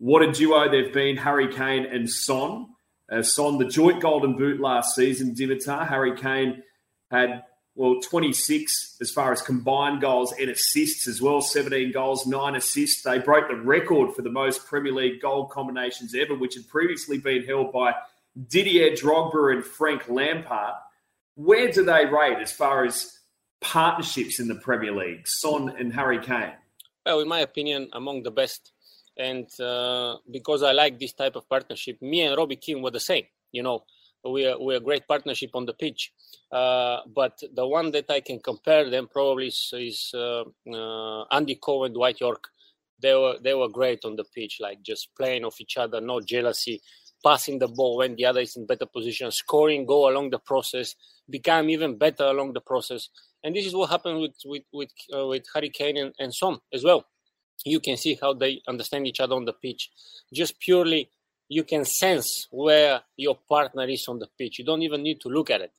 What 0.00 0.22
a 0.22 0.32
duo 0.32 0.68
they've 0.68 0.92
been, 0.92 1.16
Harry 1.16 1.46
Kane 1.46 1.86
and 1.86 2.10
Son. 2.10 2.66
Uh, 3.08 3.22
Son, 3.22 3.58
the 3.58 3.64
joint 3.64 4.00
Golden 4.00 4.36
Boot 4.36 4.60
last 4.60 4.96
season, 4.96 5.34
Dimitar. 5.34 5.86
Harry 5.86 6.16
Kane 6.16 6.62
had 7.10 7.44
well 7.76 8.00
26 8.00 8.96
as 9.00 9.12
far 9.12 9.32
as 9.32 9.40
combined 9.40 10.00
goals 10.00 10.34
and 10.38 10.50
assists 10.50 11.06
as 11.06 11.22
well 11.22 11.40
17 11.40 11.92
goals 11.92 12.26
9 12.26 12.56
assists 12.56 13.02
they 13.02 13.18
broke 13.20 13.48
the 13.48 13.54
record 13.54 14.12
for 14.12 14.22
the 14.22 14.30
most 14.30 14.66
premier 14.66 14.92
league 14.92 15.20
goal 15.22 15.46
combinations 15.46 16.12
ever 16.14 16.34
which 16.34 16.56
had 16.56 16.66
previously 16.66 17.16
been 17.16 17.44
held 17.44 17.72
by 17.72 17.94
didier 18.48 18.90
drogba 18.90 19.54
and 19.54 19.64
frank 19.64 20.08
lampard 20.08 20.74
where 21.36 21.70
do 21.70 21.84
they 21.84 22.06
rate 22.06 22.38
as 22.42 22.52
far 22.52 22.84
as 22.84 23.20
partnerships 23.60 24.40
in 24.40 24.48
the 24.48 24.54
Premier 24.54 24.92
League, 24.92 25.26
Son 25.26 25.74
and 25.78 25.92
Harry 25.92 26.18
Kane? 26.18 26.52
Well, 27.06 27.20
in 27.20 27.28
my 27.28 27.40
opinion, 27.40 27.88
among 27.92 28.22
the 28.22 28.30
best. 28.30 28.72
And 29.16 29.48
uh, 29.60 30.16
because 30.30 30.62
I 30.62 30.72
like 30.72 30.98
this 30.98 31.12
type 31.12 31.36
of 31.36 31.48
partnership, 31.48 32.00
me 32.00 32.22
and 32.22 32.36
Robbie 32.36 32.56
Keane 32.56 32.82
were 32.82 32.90
the 32.90 33.00
same. 33.00 33.24
You 33.52 33.62
know, 33.62 33.84
we 34.24 34.46
are, 34.46 34.58
we're 34.58 34.78
a 34.78 34.80
great 34.80 35.06
partnership 35.06 35.50
on 35.54 35.66
the 35.66 35.74
pitch. 35.74 36.12
Uh, 36.50 37.00
but 37.14 37.38
the 37.54 37.66
one 37.66 37.90
that 37.92 38.10
I 38.10 38.20
can 38.20 38.40
compare 38.40 38.88
them 38.88 39.08
probably 39.12 39.48
is, 39.48 39.70
is 39.74 40.10
uh, 40.14 40.44
uh 40.72 41.24
Andy 41.30 41.56
Cole 41.56 41.84
and 41.84 41.94
Dwight 41.94 42.20
Yorke. 42.20 42.48
They 43.02 43.14
were 43.14 43.36
they 43.42 43.54
were 43.54 43.68
great 43.68 44.04
on 44.04 44.16
the 44.16 44.24
pitch, 44.24 44.58
like 44.60 44.82
just 44.82 45.08
playing 45.16 45.44
off 45.44 45.60
each 45.60 45.76
other, 45.76 46.00
no 46.00 46.20
jealousy, 46.20 46.82
passing 47.24 47.58
the 47.58 47.68
ball 47.68 47.98
when 47.98 48.14
the 48.14 48.26
other 48.26 48.40
is 48.40 48.56
in 48.56 48.66
better 48.66 48.86
position, 48.86 49.30
scoring 49.30 49.86
go 49.86 50.08
along 50.08 50.30
the 50.30 50.38
process, 50.38 50.94
become 51.28 51.70
even 51.70 51.96
better 51.96 52.24
along 52.24 52.52
the 52.52 52.60
process 52.60 53.08
and 53.42 53.56
this 53.56 53.66
is 53.66 53.74
what 53.74 53.90
happened 53.90 54.20
with 54.20 54.36
with 54.44 54.62
with, 54.72 54.90
uh, 55.14 55.26
with 55.26 55.44
Harry 55.54 55.70
Kane 55.70 55.96
and, 55.96 56.14
and 56.18 56.34
Son 56.34 56.58
as 56.72 56.84
well. 56.84 57.04
You 57.64 57.80
can 57.80 57.96
see 57.96 58.18
how 58.20 58.32
they 58.34 58.62
understand 58.66 59.06
each 59.06 59.20
other 59.20 59.34
on 59.34 59.44
the 59.44 59.52
pitch. 59.52 59.90
Just 60.32 60.58
purely, 60.60 61.10
you 61.48 61.64
can 61.64 61.84
sense 61.84 62.46
where 62.50 63.02
your 63.16 63.38
partner 63.48 63.84
is 63.88 64.06
on 64.08 64.18
the 64.18 64.28
pitch. 64.38 64.58
You 64.58 64.64
don't 64.64 64.82
even 64.82 65.02
need 65.02 65.20
to 65.22 65.28
look 65.28 65.50
at 65.50 65.60
it. 65.60 65.72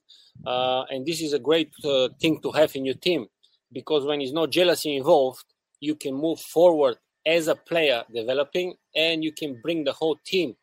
Uh, 0.46 0.84
and 0.90 1.04
this 1.06 1.20
is 1.20 1.32
a 1.32 1.38
great 1.38 1.72
uh, 1.84 2.08
thing 2.20 2.40
to 2.42 2.50
have 2.52 2.74
in 2.76 2.84
your 2.84 2.94
team 2.94 3.26
because 3.72 4.04
when 4.04 4.18
there's 4.18 4.32
no 4.32 4.46
jealousy 4.46 4.96
involved, 4.96 5.44
you 5.80 5.94
can 5.94 6.14
move 6.14 6.40
forward 6.40 6.96
as 7.26 7.48
a 7.48 7.54
player 7.54 8.04
developing 8.12 8.74
and 8.94 9.22
you 9.22 9.32
can 9.32 9.60
bring 9.62 9.84
the 9.84 9.92
whole 9.92 10.16
team 10.24 10.54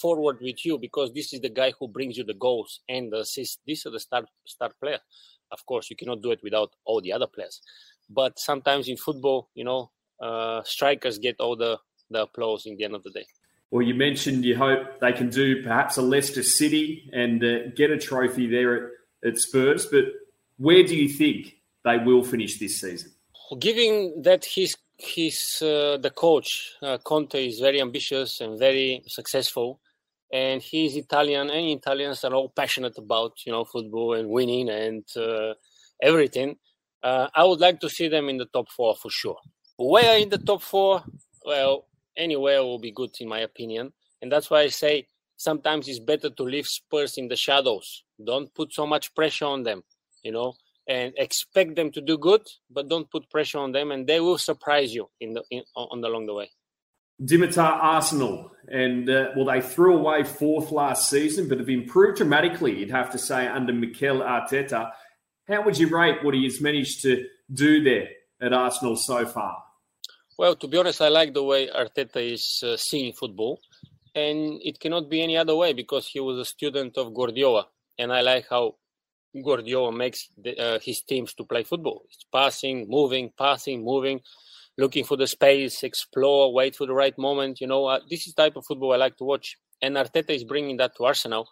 forward 0.00 0.38
with 0.40 0.64
you 0.64 0.78
because 0.78 1.12
this 1.12 1.32
is 1.32 1.40
the 1.40 1.48
guy 1.48 1.72
who 1.78 1.88
brings 1.88 2.16
you 2.16 2.24
the 2.24 2.34
goals 2.34 2.80
and 2.88 3.12
the 3.12 3.20
assists. 3.20 3.58
These 3.66 3.86
are 3.86 3.90
the 3.90 4.00
star 4.00 4.24
star 4.44 4.70
player. 4.80 4.98
Of 5.50 5.64
course, 5.64 5.88
you 5.88 5.96
cannot 5.96 6.22
do 6.22 6.30
it 6.30 6.40
without 6.42 6.72
all 6.84 7.00
the 7.00 7.12
other 7.12 7.26
players. 7.26 7.60
But 8.10 8.38
sometimes 8.38 8.88
in 8.88 8.96
football, 8.96 9.48
you 9.54 9.64
know, 9.64 9.90
uh, 10.20 10.62
strikers 10.64 11.18
get 11.18 11.36
all 11.40 11.56
the, 11.56 11.78
the 12.10 12.22
applause 12.22 12.66
in 12.66 12.76
the 12.76 12.84
end 12.84 12.94
of 12.94 13.02
the 13.02 13.10
day. 13.10 13.26
Well, 13.70 13.82
you 13.82 13.94
mentioned 13.94 14.44
you 14.44 14.56
hope 14.56 15.00
they 15.00 15.12
can 15.12 15.28
do 15.28 15.62
perhaps 15.62 15.98
a 15.98 16.02
Leicester 16.02 16.42
City 16.42 17.10
and 17.12 17.44
uh, 17.44 17.68
get 17.76 17.90
a 17.90 17.98
trophy 17.98 18.46
there 18.46 18.74
at, 19.22 19.28
at 19.28 19.38
Spurs, 19.38 19.86
but 19.86 20.04
where 20.56 20.82
do 20.82 20.96
you 20.96 21.08
think 21.08 21.56
they 21.84 21.98
will 21.98 22.24
finish 22.24 22.58
this 22.58 22.80
season? 22.80 23.12
Given 23.58 24.22
that 24.22 24.44
he's 24.44 24.76
he's 24.96 25.62
uh, 25.62 25.96
the 26.00 26.12
coach, 26.14 26.72
uh, 26.82 26.98
Conte 26.98 27.46
is 27.46 27.60
very 27.60 27.80
ambitious 27.80 28.40
and 28.40 28.58
very 28.58 29.02
successful 29.06 29.80
and 30.32 30.60
he's 30.62 30.96
Italian, 30.96 31.50
and 31.50 31.68
Italians 31.68 32.24
are 32.24 32.34
all 32.34 32.48
passionate 32.48 32.98
about 32.98 33.32
you 33.46 33.52
know 33.52 33.64
football 33.64 34.14
and 34.14 34.28
winning 34.28 34.68
and 34.68 35.04
uh, 35.16 35.54
everything. 36.02 36.56
Uh, 37.02 37.28
I 37.34 37.44
would 37.44 37.60
like 37.60 37.80
to 37.80 37.88
see 37.88 38.08
them 38.08 38.28
in 38.28 38.38
the 38.38 38.46
top 38.46 38.70
four 38.70 38.94
for 38.96 39.10
sure. 39.10 39.38
Where 39.78 40.18
in 40.18 40.28
the 40.28 40.38
top 40.38 40.62
four? 40.62 41.04
Well, 41.44 41.86
anywhere 42.16 42.64
will 42.64 42.80
be 42.80 42.90
good 42.90 43.10
in 43.20 43.28
my 43.28 43.38
opinion, 43.38 43.92
and 44.20 44.30
that's 44.30 44.50
why 44.50 44.62
I 44.62 44.68
say 44.68 45.06
sometimes 45.36 45.86
it's 45.86 46.00
better 46.00 46.30
to 46.30 46.42
leave 46.42 46.66
Spurs 46.66 47.16
in 47.16 47.28
the 47.28 47.36
shadows. 47.36 48.02
Don't 48.22 48.52
put 48.52 48.74
so 48.74 48.88
much 48.88 49.14
pressure 49.14 49.44
on 49.44 49.62
them, 49.62 49.84
you 50.24 50.32
know, 50.32 50.54
and 50.88 51.12
expect 51.16 51.76
them 51.76 51.92
to 51.92 52.00
do 52.00 52.18
good, 52.18 52.44
but 52.68 52.88
don't 52.88 53.08
put 53.08 53.30
pressure 53.30 53.58
on 53.58 53.70
them, 53.70 53.92
and 53.92 54.04
they 54.04 54.18
will 54.18 54.36
surprise 54.36 54.92
you 54.92 55.08
in 55.20 55.34
the 55.34 55.44
in, 55.48 55.62
on 55.76 56.00
the 56.00 56.08
along 56.08 56.26
the 56.26 56.34
way. 56.34 56.50
Dimitar 57.22 57.78
Arsenal, 57.80 58.50
and 58.66 59.08
uh, 59.08 59.28
well, 59.36 59.46
they 59.46 59.60
threw 59.60 59.96
away 59.96 60.24
fourth 60.24 60.72
last 60.72 61.08
season, 61.08 61.48
but 61.48 61.60
have 61.60 61.68
improved 61.68 62.16
dramatically. 62.16 62.80
You'd 62.80 62.90
have 62.90 63.10
to 63.10 63.18
say 63.18 63.46
under 63.46 63.72
Mikel 63.72 64.22
Arteta. 64.22 64.90
How 65.46 65.62
would 65.62 65.78
you 65.78 65.88
rate 65.88 66.24
what 66.24 66.34
he 66.34 66.42
has 66.44 66.60
managed 66.60 67.02
to 67.02 67.26
do 67.52 67.80
there 67.84 68.08
at 68.40 68.52
Arsenal 68.52 68.96
so 68.96 69.24
far? 69.24 69.62
Well, 70.38 70.54
to 70.56 70.68
be 70.68 70.78
honest, 70.78 71.02
I 71.02 71.08
like 71.08 71.34
the 71.34 71.42
way 71.42 71.68
Arteta 71.68 72.32
is 72.32 72.62
uh, 72.64 72.76
seeing 72.76 73.12
football, 73.12 73.60
and 74.14 74.60
it 74.62 74.78
cannot 74.78 75.10
be 75.10 75.20
any 75.22 75.36
other 75.36 75.56
way 75.56 75.72
because 75.72 76.06
he 76.06 76.20
was 76.20 76.38
a 76.38 76.44
student 76.44 76.96
of 76.96 77.12
Guardiola, 77.12 77.66
and 77.98 78.12
I 78.12 78.20
like 78.20 78.46
how 78.48 78.76
Guardiola 79.44 79.92
makes 79.92 80.28
the, 80.42 80.56
uh, 80.56 80.78
his 80.80 81.02
teams 81.02 81.34
to 81.34 81.44
play 81.44 81.64
football. 81.64 82.04
It's 82.10 82.24
passing, 82.32 82.86
moving, 82.88 83.32
passing, 83.36 83.84
moving 83.84 84.20
looking 84.78 85.04
for 85.04 85.16
the 85.16 85.26
space, 85.26 85.82
explore, 85.82 86.54
wait 86.54 86.76
for 86.76 86.86
the 86.86 86.94
right 86.94 87.18
moment. 87.18 87.60
You 87.60 87.66
know, 87.66 87.86
uh, 87.86 88.00
this 88.08 88.26
is 88.26 88.32
type 88.32 88.56
of 88.56 88.64
football 88.64 88.92
I 88.92 88.96
like 88.96 89.16
to 89.18 89.24
watch. 89.24 89.56
And 89.82 89.96
Arteta 89.96 90.30
is 90.30 90.44
bringing 90.44 90.78
that 90.78 90.96
to 90.96 91.04
Arsenal. 91.04 91.48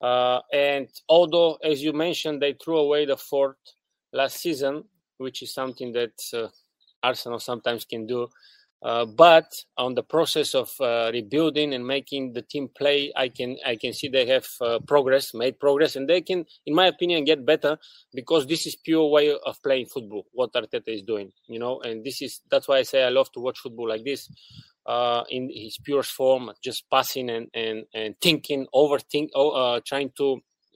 Uh, 0.00 0.40
and 0.52 0.88
although, 1.08 1.56
as 1.64 1.82
you 1.82 1.92
mentioned, 1.92 2.42
they 2.42 2.52
threw 2.52 2.78
away 2.78 3.06
the 3.06 3.16
fourth 3.16 3.56
last 4.12 4.36
season, 4.38 4.84
which 5.16 5.42
is 5.42 5.54
something 5.54 5.92
that 5.92 6.12
uh, 6.34 6.48
Arsenal 7.10 7.40
sometimes 7.40 7.84
can 7.84 8.06
do, 8.06 8.28
uh, 8.84 9.06
but 9.06 9.50
on 9.78 9.94
the 9.94 10.02
process 10.02 10.54
of 10.54 10.68
uh, 10.78 11.10
rebuilding 11.10 11.72
and 11.74 11.86
making 11.86 12.34
the 12.34 12.42
team 12.42 12.68
play, 12.76 13.10
I 13.16 13.28
can 13.30 13.56
I 13.64 13.76
can 13.76 13.92
see 13.94 14.08
they 14.08 14.26
have 14.26 14.46
uh, 14.60 14.78
progress, 14.86 15.32
made 15.32 15.58
progress, 15.58 15.96
and 15.96 16.06
they 16.06 16.20
can, 16.20 16.44
in 16.66 16.74
my 16.74 16.86
opinion, 16.88 17.24
get 17.24 17.46
better 17.46 17.78
because 18.12 18.46
this 18.46 18.66
is 18.66 18.76
pure 18.76 19.06
way 19.08 19.32
of 19.32 19.62
playing 19.62 19.86
football. 19.86 20.26
What 20.32 20.52
Arteta 20.52 20.88
is 20.88 21.02
doing, 21.02 21.32
you 21.48 21.58
know, 21.58 21.80
and 21.80 22.04
this 22.04 22.20
is 22.20 22.42
that's 22.50 22.68
why 22.68 22.78
I 22.78 22.82
say 22.82 23.02
I 23.04 23.08
love 23.08 23.32
to 23.32 23.40
watch 23.40 23.58
football 23.58 23.88
like 23.88 24.04
this, 24.04 24.28
uh, 24.86 25.24
in 25.30 25.50
his 25.50 25.78
purest 25.78 26.12
form, 26.12 26.50
just 26.62 26.84
passing 26.90 27.30
and 27.30 27.48
and 27.54 27.84
and 27.94 28.14
thinking, 28.20 28.66
overthink, 28.74 29.28
uh, 29.34 29.80
trying 29.84 30.10
to 30.18 30.28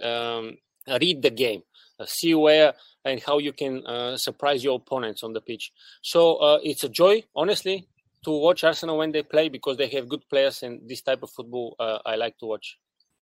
um, 0.03 0.57
read 1.01 1.21
the 1.21 1.31
game, 1.45 1.63
Uh, 1.99 2.07
see 2.07 2.35
where 2.35 2.75
and 3.05 3.21
how 3.23 3.39
you 3.39 3.53
can 3.53 3.85
uh, 3.87 4.17
surprise 4.17 4.63
your 4.63 4.77
opponents 4.77 5.23
on 5.23 5.33
the 5.33 5.41
pitch. 5.41 5.73
So 6.03 6.37
uh, 6.37 6.59
it's 6.63 6.85
a 6.85 6.89
joy, 6.89 7.25
honestly 7.35 7.89
to 8.25 8.31
watch 8.31 8.65
Arsenal 8.65 8.99
when 8.99 9.13
they 9.13 9.23
play 9.23 9.49
because 9.49 9.77
they 9.77 9.89
have 9.89 10.09
good 10.09 10.29
players 10.29 10.63
and 10.63 10.89
this 10.89 11.03
type 11.03 11.23
of 11.23 11.31
football 11.31 11.77
uh, 11.79 11.99
I 12.05 12.17
like 12.17 12.39
to 12.39 12.47
watch. 12.47 12.79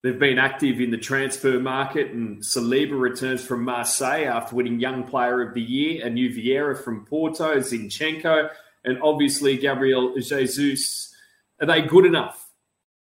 They've 0.03 0.19
been 0.19 0.37
active 0.37 0.79
in 0.79 0.91
the 0.91 0.99
transfer 0.99 1.59
market, 1.59 2.11
and 2.11 2.37
Saliba 2.43 2.99
returns 2.99 3.43
from 3.43 3.63
Marseille 3.63 4.25
after 4.25 4.55
winning 4.55 4.79
Young 4.79 5.03
Player 5.03 5.41
of 5.41 5.55
the 5.55 5.61
Year. 5.61 6.05
A 6.05 6.09
new 6.11 6.29
Vieira 6.29 6.77
from 6.77 7.05
Porto, 7.07 7.55
Zinchenko, 7.57 8.51
and 8.83 9.01
obviously 9.01 9.57
Gabriel 9.57 10.13
Jesus. 10.15 11.11
Are 11.59 11.65
they 11.65 11.81
good 11.81 12.05
enough 12.05 12.47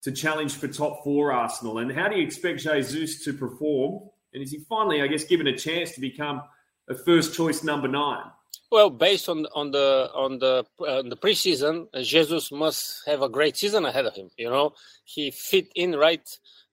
to 0.03 0.12
challenge 0.12 0.53
for 0.53 0.68
top 0.68 1.03
four 1.03 1.34
Arsenal? 1.34 1.80
And 1.80 1.91
how 1.91 2.08
do 2.08 2.18
you 2.18 2.24
expect 2.24 2.60
Jesus 2.60 3.24
to 3.25 3.34
perform? 3.34 4.11
And 4.34 4.44
is 4.44 4.52
he 4.52 4.60
finally, 4.60 5.02
I 5.02 5.08
guess, 5.08 5.24
given 5.24 5.48
a 5.48 5.58
chance 5.58 5.92
to 5.92 6.02
become 6.02 6.42
a 6.90 6.96
first 6.96 7.36
choice 7.36 7.64
number 7.64 7.88
nine? 7.88 8.24
Well, 8.72 8.90
based 8.90 9.28
on 9.28 9.46
on 9.54 9.72
the 9.72 10.10
on 10.16 10.40
the 10.40 10.66
uh, 10.80 11.02
the 11.02 11.18
preseason, 11.18 11.88
Jesus 12.04 12.52
must 12.52 13.04
have 13.06 13.22
a 13.22 13.28
great 13.28 13.58
season 13.58 13.86
ahead 13.86 14.06
of 14.06 14.16
him. 14.16 14.30
You 14.38 14.50
know, 14.50 14.74
he 15.04 15.32
fit 15.32 15.68
in 15.76 15.92
right 15.96 16.26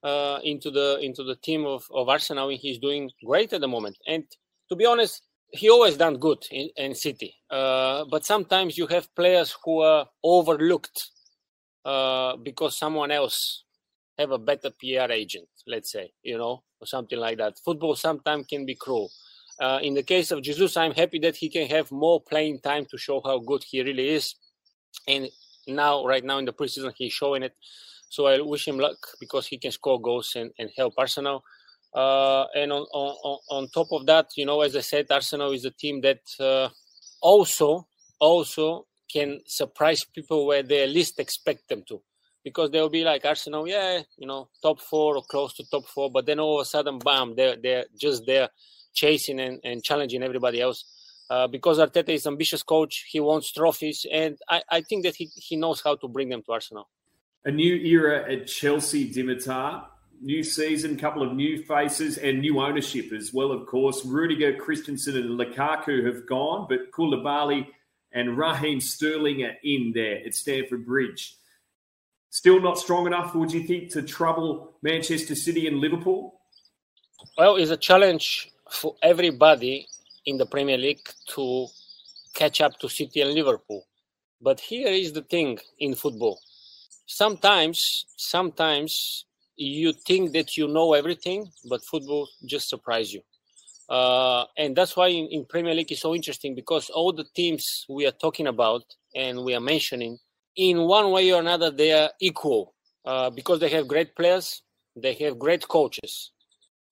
uh, 0.04 0.38
into 0.44 0.70
the 0.70 0.98
into 1.02 1.24
the 1.24 1.34
team 1.34 1.66
of, 1.66 1.84
of 1.92 2.08
Arsenal, 2.08 2.50
and 2.50 2.58
he's 2.58 2.78
doing 2.78 3.10
great 3.24 3.52
at 3.52 3.60
the 3.60 3.68
moment. 3.68 3.96
And 4.06 4.24
to 4.68 4.76
be 4.76 4.86
honest, 4.86 5.22
he 5.50 5.70
always 5.70 5.96
done 5.96 6.18
good 6.18 6.44
in, 6.52 6.70
in 6.76 6.94
City. 6.94 7.34
Uh, 7.50 8.04
but 8.10 8.24
sometimes 8.24 8.78
you 8.78 8.86
have 8.86 9.12
players 9.16 9.56
who 9.64 9.80
are 9.80 10.06
overlooked 10.22 11.10
uh, 11.84 12.36
because 12.36 12.76
someone 12.76 13.10
else 13.10 13.64
have 14.18 14.30
a 14.30 14.38
better 14.38 14.70
PR 14.70 15.12
agent, 15.12 15.48
let's 15.66 15.92
say, 15.92 16.12
you 16.22 16.36
know, 16.36 16.62
or 16.80 16.86
something 16.86 17.18
like 17.18 17.38
that. 17.38 17.58
Football 17.64 17.94
sometimes 17.94 18.46
can 18.46 18.66
be 18.66 18.74
cruel. 18.74 19.10
Uh, 19.60 19.80
in 19.82 19.94
the 19.94 20.02
case 20.02 20.30
of 20.30 20.42
Jesus, 20.42 20.76
I'm 20.76 20.92
happy 20.92 21.18
that 21.20 21.36
he 21.36 21.48
can 21.48 21.66
have 21.68 21.90
more 21.90 22.20
playing 22.20 22.60
time 22.60 22.86
to 22.90 22.98
show 22.98 23.20
how 23.24 23.38
good 23.38 23.64
he 23.64 23.82
really 23.82 24.10
is. 24.10 24.34
And 25.06 25.28
now, 25.66 26.04
right 26.04 26.24
now 26.24 26.38
in 26.38 26.44
the 26.44 26.52
preseason, 26.52 26.92
he's 26.96 27.12
showing 27.12 27.42
it. 27.42 27.54
So 28.08 28.26
I 28.26 28.40
wish 28.40 28.66
him 28.66 28.78
luck 28.78 28.98
because 29.20 29.46
he 29.46 29.58
can 29.58 29.70
score 29.70 30.00
goals 30.00 30.32
and, 30.36 30.50
and 30.58 30.70
help 30.76 30.94
Arsenal. 30.96 31.44
Uh, 31.94 32.44
and 32.54 32.72
on, 32.72 32.82
on, 32.92 33.38
on 33.50 33.68
top 33.68 33.88
of 33.92 34.06
that, 34.06 34.28
you 34.36 34.46
know, 34.46 34.60
as 34.62 34.76
I 34.76 34.80
said, 34.80 35.06
Arsenal 35.10 35.52
is 35.52 35.64
a 35.64 35.70
team 35.70 36.00
that 36.02 36.20
uh, 36.40 36.68
also 37.20 37.86
also 38.20 38.86
can 39.10 39.40
surprise 39.46 40.04
people 40.04 40.46
where 40.46 40.62
they 40.62 40.86
least 40.86 41.18
expect 41.18 41.68
them 41.68 41.82
to. 41.88 42.00
Because 42.44 42.70
they'll 42.70 42.88
be 42.88 43.04
like 43.04 43.24
Arsenal, 43.24 43.68
yeah, 43.68 44.00
you 44.16 44.26
know, 44.26 44.48
top 44.62 44.80
four 44.80 45.16
or 45.16 45.22
close 45.22 45.54
to 45.54 45.64
top 45.68 45.86
four, 45.86 46.10
but 46.10 46.24
then 46.24 46.40
all 46.40 46.60
of 46.60 46.62
a 46.62 46.64
sudden, 46.64 46.98
bam, 46.98 47.34
they're 47.34 47.56
they're 47.62 47.86
just 48.00 48.24
there 48.26 48.48
chasing 48.94 49.40
and, 49.40 49.60
and 49.64 49.82
challenging 49.82 50.22
everybody 50.22 50.60
else. 50.60 50.84
Uh, 51.30 51.46
because 51.46 51.78
Arteta 51.78 52.08
is 52.08 52.26
ambitious 52.26 52.62
coach, 52.62 53.04
he 53.08 53.20
wants 53.20 53.52
trophies, 53.52 54.06
and 54.10 54.38
I, 54.48 54.62
I 54.70 54.80
think 54.80 55.04
that 55.04 55.16
he, 55.16 55.30
he 55.34 55.56
knows 55.56 55.82
how 55.82 55.96
to 55.96 56.08
bring 56.08 56.30
them 56.30 56.42
to 56.44 56.52
Arsenal. 56.52 56.88
A 57.44 57.50
new 57.50 57.74
era 57.74 58.30
at 58.32 58.46
Chelsea, 58.46 59.12
Dimitar. 59.12 59.84
New 60.20 60.42
season, 60.42 60.96
couple 60.96 61.22
of 61.22 61.32
new 61.32 61.62
faces, 61.62 62.18
and 62.18 62.40
new 62.40 62.60
ownership 62.60 63.12
as 63.12 63.32
well, 63.32 63.52
of 63.52 63.66
course. 63.66 64.04
Rudiger, 64.04 64.54
Christensen, 64.54 65.16
and 65.16 65.38
Lukaku 65.38 66.04
have 66.06 66.26
gone, 66.26 66.66
but 66.68 66.90
Koulibaly 66.90 67.68
and 68.12 68.36
Raheem 68.36 68.80
Sterling 68.80 69.44
are 69.44 69.56
in 69.62 69.92
there 69.94 70.20
at 70.26 70.34
Stamford 70.34 70.84
Bridge. 70.84 71.36
Still 72.30 72.60
not 72.60 72.78
strong 72.78 73.06
enough, 73.06 73.34
would 73.34 73.52
you 73.52 73.62
think, 73.64 73.90
to 73.92 74.02
trouble 74.02 74.74
Manchester 74.82 75.34
City 75.34 75.66
and 75.66 75.78
Liverpool? 75.78 76.40
Well, 77.36 77.56
it's 77.56 77.70
a 77.70 77.76
challenge 77.76 78.50
for 78.70 78.94
everybody 79.02 79.86
in 80.26 80.36
the 80.36 80.46
Premier 80.46 80.76
League 80.76 81.08
to 81.34 81.66
catch 82.34 82.60
up 82.60 82.78
to 82.80 82.88
City 82.88 83.22
and 83.22 83.32
Liverpool. 83.32 83.86
But 84.40 84.60
here 84.60 84.88
is 84.88 85.12
the 85.12 85.22
thing 85.22 85.58
in 85.78 85.94
football. 85.94 86.38
Sometimes, 87.06 88.04
sometimes 88.16 89.24
you 89.56 89.92
think 89.92 90.32
that 90.32 90.56
you 90.56 90.68
know 90.68 90.92
everything, 90.94 91.50
but 91.68 91.84
football 91.84 92.28
just 92.44 92.68
surprise 92.68 93.12
you. 93.12 93.22
Uh, 93.88 94.44
and 94.56 94.76
that's 94.76 94.96
why 94.96 95.08
in, 95.08 95.26
in, 95.28 95.46
Premier 95.46 95.74
League 95.74 95.90
is 95.90 96.00
so 96.00 96.14
interesting 96.14 96.54
because 96.54 96.90
all 96.90 97.10
the 97.10 97.24
teams 97.34 97.86
we 97.88 98.06
are 98.06 98.12
talking 98.12 98.46
about 98.46 98.82
and 99.14 99.42
we 99.42 99.54
are 99.54 99.60
mentioning, 99.60 100.18
in 100.58 100.82
one 100.82 101.12
way 101.12 101.32
or 101.32 101.40
another, 101.40 101.70
they 101.70 101.92
are 101.92 102.10
equal 102.20 102.74
uh, 103.06 103.30
because 103.30 103.60
they 103.60 103.70
have 103.70 103.86
great 103.86 104.14
players, 104.16 104.62
they 104.96 105.14
have 105.14 105.38
great 105.38 105.66
coaches, 105.68 106.32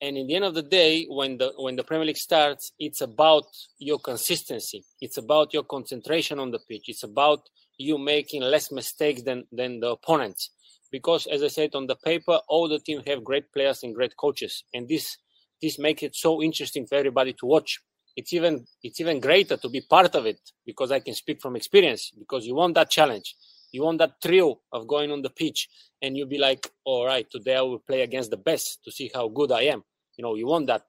and 0.01 0.17
in 0.17 0.29
the 0.29 0.37
end 0.37 0.45
of 0.45 0.55
the 0.55 0.63
day 0.63 1.05
when 1.09 1.37
the 1.39 1.53
when 1.57 1.75
the 1.75 1.83
premier 1.83 2.07
league 2.07 2.17
starts 2.17 2.73
it's 2.79 3.01
about 3.01 3.45
your 3.79 3.99
consistency. 3.99 4.85
It's 5.01 5.17
about 5.17 5.53
your 5.53 5.65
concentration 5.65 6.39
on 6.39 6.51
the 6.51 6.61
pitch. 6.69 6.85
It's 6.89 7.03
about 7.03 7.41
you 7.79 7.99
making 7.99 8.43
less 8.43 8.71
mistakes 8.71 9.23
than 9.23 9.45
than 9.51 9.81
the 9.81 9.91
opponents. 9.91 10.51
Because 10.93 11.27
as 11.27 11.43
i 11.43 11.49
said 11.49 11.75
on 11.75 11.87
the 11.87 11.97
paper 11.97 12.39
all 12.49 12.69
the 12.69 12.79
teams 12.79 13.03
have 13.07 13.25
great 13.25 13.53
players 13.53 13.83
and 13.83 13.95
great 13.95 14.17
coaches. 14.17 14.63
And 14.75 14.89
this 14.89 15.17
this 15.61 15.79
makes 15.79 16.03
it 16.05 16.15
so 16.15 16.41
interesting 16.41 16.87
for 16.87 16.95
everybody 16.97 17.33
to 17.33 17.47
watch. 17.47 17.81
It's 18.17 18.33
even 18.33 18.67
it's 18.83 19.01
even 19.01 19.19
greater 19.19 19.57
to 19.57 19.69
be 19.69 19.81
part 19.81 20.15
of 20.15 20.25
it 20.25 20.39
because 20.65 20.93
i 20.93 21.01
can 21.01 21.15
speak 21.15 21.41
from 21.43 21.57
experience 21.57 22.13
because 22.19 22.47
you 22.47 22.55
want 22.55 22.75
that 22.75 22.91
challenge 22.91 23.35
you 23.77 23.83
want 23.83 23.99
that 23.99 24.15
thrill 24.23 24.63
of 24.73 24.89
going 24.89 25.13
on 25.13 25.21
the 25.23 25.31
pitch 25.31 25.69
and 26.01 26.17
you'll 26.17 26.29
be 26.29 26.39
like, 26.39 26.71
all 26.85 27.07
right, 27.07 27.27
today 27.31 27.57
I 27.57 27.61
will 27.61 27.79
play 27.79 28.01
against 28.01 28.31
the 28.31 28.37
best 28.37 28.81
to 28.85 28.91
see 28.91 29.11
how 29.15 29.29
good 29.29 29.53
I 29.53 29.63
am. 29.75 29.85
You 30.17 30.23
know, 30.25 30.35
you 30.35 30.47
want 30.47 30.67
that. 30.69 30.83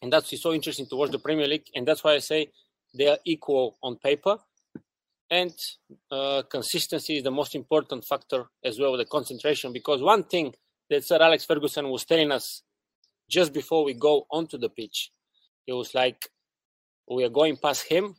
And 0.00 0.12
that's 0.12 0.40
so 0.40 0.52
interesting 0.52 0.86
to 0.86 0.96
watch 0.96 1.10
the 1.10 1.18
Premier 1.18 1.48
League. 1.48 1.66
And 1.74 1.86
that's 1.86 2.04
why 2.04 2.14
I 2.14 2.18
say 2.18 2.50
they 2.96 3.08
are 3.08 3.18
equal 3.24 3.76
on 3.82 3.96
paper. 3.96 4.38
And 5.28 5.54
uh, 6.10 6.42
consistency 6.48 7.16
is 7.16 7.24
the 7.24 7.32
most 7.32 7.56
important 7.56 8.04
factor 8.04 8.44
as 8.64 8.78
well, 8.78 8.96
the 8.96 9.04
concentration. 9.04 9.72
Because 9.72 10.00
one 10.00 10.22
thing 10.24 10.54
that 10.90 11.04
Sir 11.04 11.18
Alex 11.20 11.44
Ferguson 11.44 11.88
was 11.88 12.04
telling 12.04 12.30
us 12.30 12.62
just 13.28 13.52
before 13.52 13.84
we 13.84 13.94
go 13.94 14.26
onto 14.30 14.56
the 14.56 14.68
pitch, 14.68 15.10
it 15.66 15.72
was 15.72 15.94
like 15.94 16.28
we 17.10 17.24
are 17.24 17.30
going 17.40 17.56
past 17.56 17.88
him, 17.88 18.14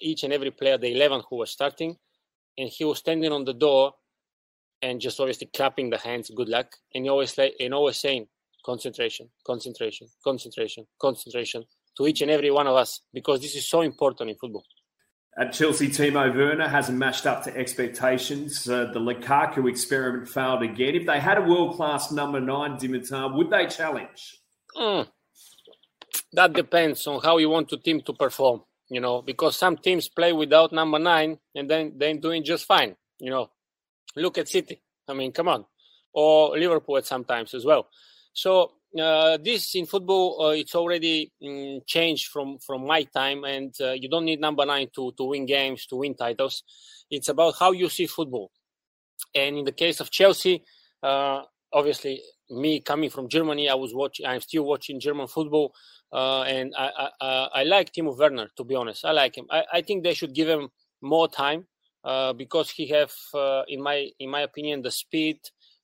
each 0.00 0.22
and 0.24 0.32
every 0.32 0.50
player, 0.50 0.78
the 0.78 0.92
11 0.92 1.22
who 1.28 1.36
was 1.36 1.50
starting, 1.50 1.96
and 2.58 2.68
he 2.68 2.84
was 2.84 2.98
standing 2.98 3.32
on 3.32 3.44
the 3.44 3.54
door 3.54 3.92
and 4.82 5.00
just 5.00 5.20
obviously 5.20 5.48
clapping 5.54 5.90
the 5.90 5.98
hands, 5.98 6.30
good 6.34 6.48
luck, 6.48 6.72
and 6.94 7.04
he 7.04 7.10
always 7.10 7.36
like 7.38 7.54
and 7.60 7.74
always 7.74 7.98
saying 7.98 8.26
concentration, 8.64 9.28
concentration, 9.46 10.08
concentration, 10.24 10.86
concentration, 11.00 11.64
to 11.96 12.06
each 12.06 12.20
and 12.20 12.30
every 12.30 12.50
one 12.50 12.66
of 12.66 12.76
us 12.76 13.00
because 13.12 13.40
this 13.40 13.54
is 13.54 13.68
so 13.68 13.80
important 13.80 14.30
in 14.30 14.36
football. 14.36 14.64
At 15.38 15.52
Chelsea, 15.52 15.88
Timo 15.88 16.34
Werner 16.34 16.66
hasn't 16.68 16.96
matched 16.96 17.26
up 17.26 17.44
to 17.44 17.54
expectations. 17.54 18.66
Uh, 18.66 18.86
the 18.92 18.98
Lukaku 18.98 19.68
experiment 19.68 20.30
failed 20.30 20.62
again. 20.62 20.94
If 20.94 21.06
they 21.06 21.20
had 21.20 21.36
a 21.36 21.42
world 21.42 21.76
class 21.76 22.10
number 22.10 22.40
nine, 22.40 22.78
Dimitar, 22.78 23.34
would 23.34 23.50
they 23.50 23.66
challenge? 23.66 24.38
Mm. 24.74 25.08
That 26.32 26.54
depends 26.54 27.06
on 27.06 27.20
how 27.22 27.36
you 27.36 27.50
want 27.50 27.68
the 27.68 27.76
team 27.76 28.00
to 28.06 28.14
perform, 28.14 28.62
you 28.88 29.00
know, 29.00 29.22
because 29.22 29.56
some 29.56 29.76
teams 29.76 30.08
play 30.08 30.32
without 30.32 30.72
number 30.72 30.98
nine 30.98 31.38
and 31.54 31.68
then 31.68 31.94
they're 31.96 32.14
doing 32.14 32.44
just 32.44 32.64
fine, 32.64 32.96
you 33.18 33.30
know. 33.30 33.50
Look 34.14 34.38
at 34.38 34.48
City. 34.48 34.80
I 35.08 35.14
mean, 35.14 35.32
come 35.32 35.48
on. 35.48 35.64
Or 36.12 36.56
Liverpool 36.58 36.96
at 36.96 37.06
sometimes 37.06 37.52
as 37.52 37.64
well. 37.64 37.88
So 38.32 38.72
uh, 38.98 39.38
this 39.42 39.74
in 39.74 39.86
football 39.86 40.46
uh, 40.46 40.50
it's 40.50 40.74
already 40.74 41.30
um, 41.44 41.80
changed 41.86 42.28
from 42.28 42.58
from 42.58 42.86
my 42.86 43.02
time 43.04 43.44
and 43.44 43.74
uh, 43.80 43.92
you 43.92 44.08
don't 44.08 44.24
need 44.24 44.40
number 44.40 44.64
nine 44.64 44.88
to 44.94 45.12
to 45.16 45.24
win 45.24 45.44
games 45.44 45.86
to 45.86 45.96
win 45.96 46.14
titles 46.14 46.62
it's 47.10 47.28
about 47.28 47.54
how 47.58 47.72
you 47.72 47.88
see 47.88 48.06
football 48.06 48.50
and 49.34 49.58
in 49.58 49.64
the 49.64 49.72
case 49.72 50.00
of 50.00 50.10
chelsea 50.10 50.62
uh, 51.02 51.42
obviously 51.72 52.22
me 52.50 52.80
coming 52.80 53.10
from 53.10 53.28
germany 53.28 53.68
i 53.68 53.74
was 53.74 53.94
watching 53.94 54.24
i'm 54.26 54.40
still 54.40 54.64
watching 54.64 55.00
german 55.00 55.26
football 55.26 55.72
uh, 56.20 56.42
and 56.42 56.74
I, 56.76 56.88
I, 57.20 57.48
I 57.60 57.62
like 57.64 57.92
timo 57.92 58.16
werner 58.18 58.48
to 58.56 58.64
be 58.64 58.74
honest 58.74 59.04
i 59.04 59.12
like 59.12 59.34
him 59.38 59.46
i, 59.50 59.60
I 59.78 59.80
think 59.82 60.02
they 60.02 60.14
should 60.14 60.34
give 60.34 60.48
him 60.48 60.64
more 61.02 61.28
time 61.28 61.66
uh, 62.04 62.32
because 62.32 62.70
he 62.70 62.84
have 62.88 63.12
in 63.68 63.80
my 63.82 63.98
in 64.18 64.30
my 64.30 64.42
opinion 64.42 64.82
the 64.82 64.90
speed 64.90 65.38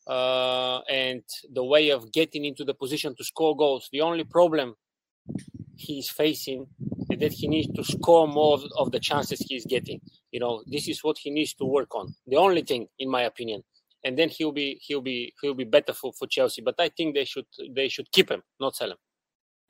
uh, 0.06 0.80
and 0.90 1.22
the 1.52 1.64
way 1.64 1.90
of 1.90 2.12
getting 2.12 2.44
into 2.44 2.64
the 2.64 2.74
position 2.74 3.14
to 3.16 3.24
score 3.24 3.56
goals. 3.56 3.88
The 3.92 4.00
only 4.00 4.24
problem 4.24 4.74
he's 5.76 6.10
facing 6.10 6.66
is 7.10 7.18
that 7.20 7.32
he 7.32 7.48
needs 7.48 7.72
to 7.74 7.84
score 7.84 8.26
more 8.26 8.54
of, 8.54 8.64
of 8.76 8.92
the 8.92 9.00
chances 9.00 9.40
he's 9.40 9.66
getting. 9.66 10.00
You 10.30 10.40
know, 10.40 10.62
this 10.66 10.88
is 10.88 11.02
what 11.04 11.18
he 11.18 11.30
needs 11.30 11.54
to 11.54 11.64
work 11.64 11.94
on. 11.94 12.14
The 12.26 12.36
only 12.36 12.62
thing, 12.62 12.88
in 12.98 13.10
my 13.10 13.22
opinion. 13.22 13.62
And 14.04 14.18
then 14.18 14.30
he'll 14.30 14.50
be 14.50 14.80
he'll 14.82 15.00
be 15.00 15.32
he'll 15.40 15.54
be 15.54 15.62
better 15.62 15.92
for, 15.92 16.12
for 16.18 16.26
Chelsea. 16.26 16.60
But 16.60 16.74
I 16.80 16.88
think 16.88 17.14
they 17.14 17.24
should 17.24 17.46
they 17.70 17.88
should 17.88 18.10
keep 18.10 18.30
him, 18.32 18.42
not 18.58 18.74
sell 18.74 18.90
him. 18.90 18.96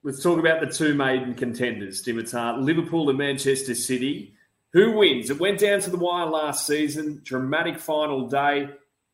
Let's 0.04 0.20
talk 0.20 0.40
about 0.40 0.60
the 0.60 0.66
two 0.66 0.94
maiden 0.94 1.34
contenders, 1.34 2.02
Dimitar. 2.02 2.60
Liverpool 2.60 3.08
and 3.08 3.18
Manchester 3.18 3.74
City. 3.74 4.34
Who 4.72 4.92
wins? 4.92 5.30
It 5.30 5.38
went 5.38 5.60
down 5.60 5.78
to 5.80 5.90
the 5.90 5.96
wire 5.96 6.26
last 6.26 6.66
season. 6.66 7.20
Dramatic 7.22 7.78
final 7.78 8.26
day. 8.26 8.70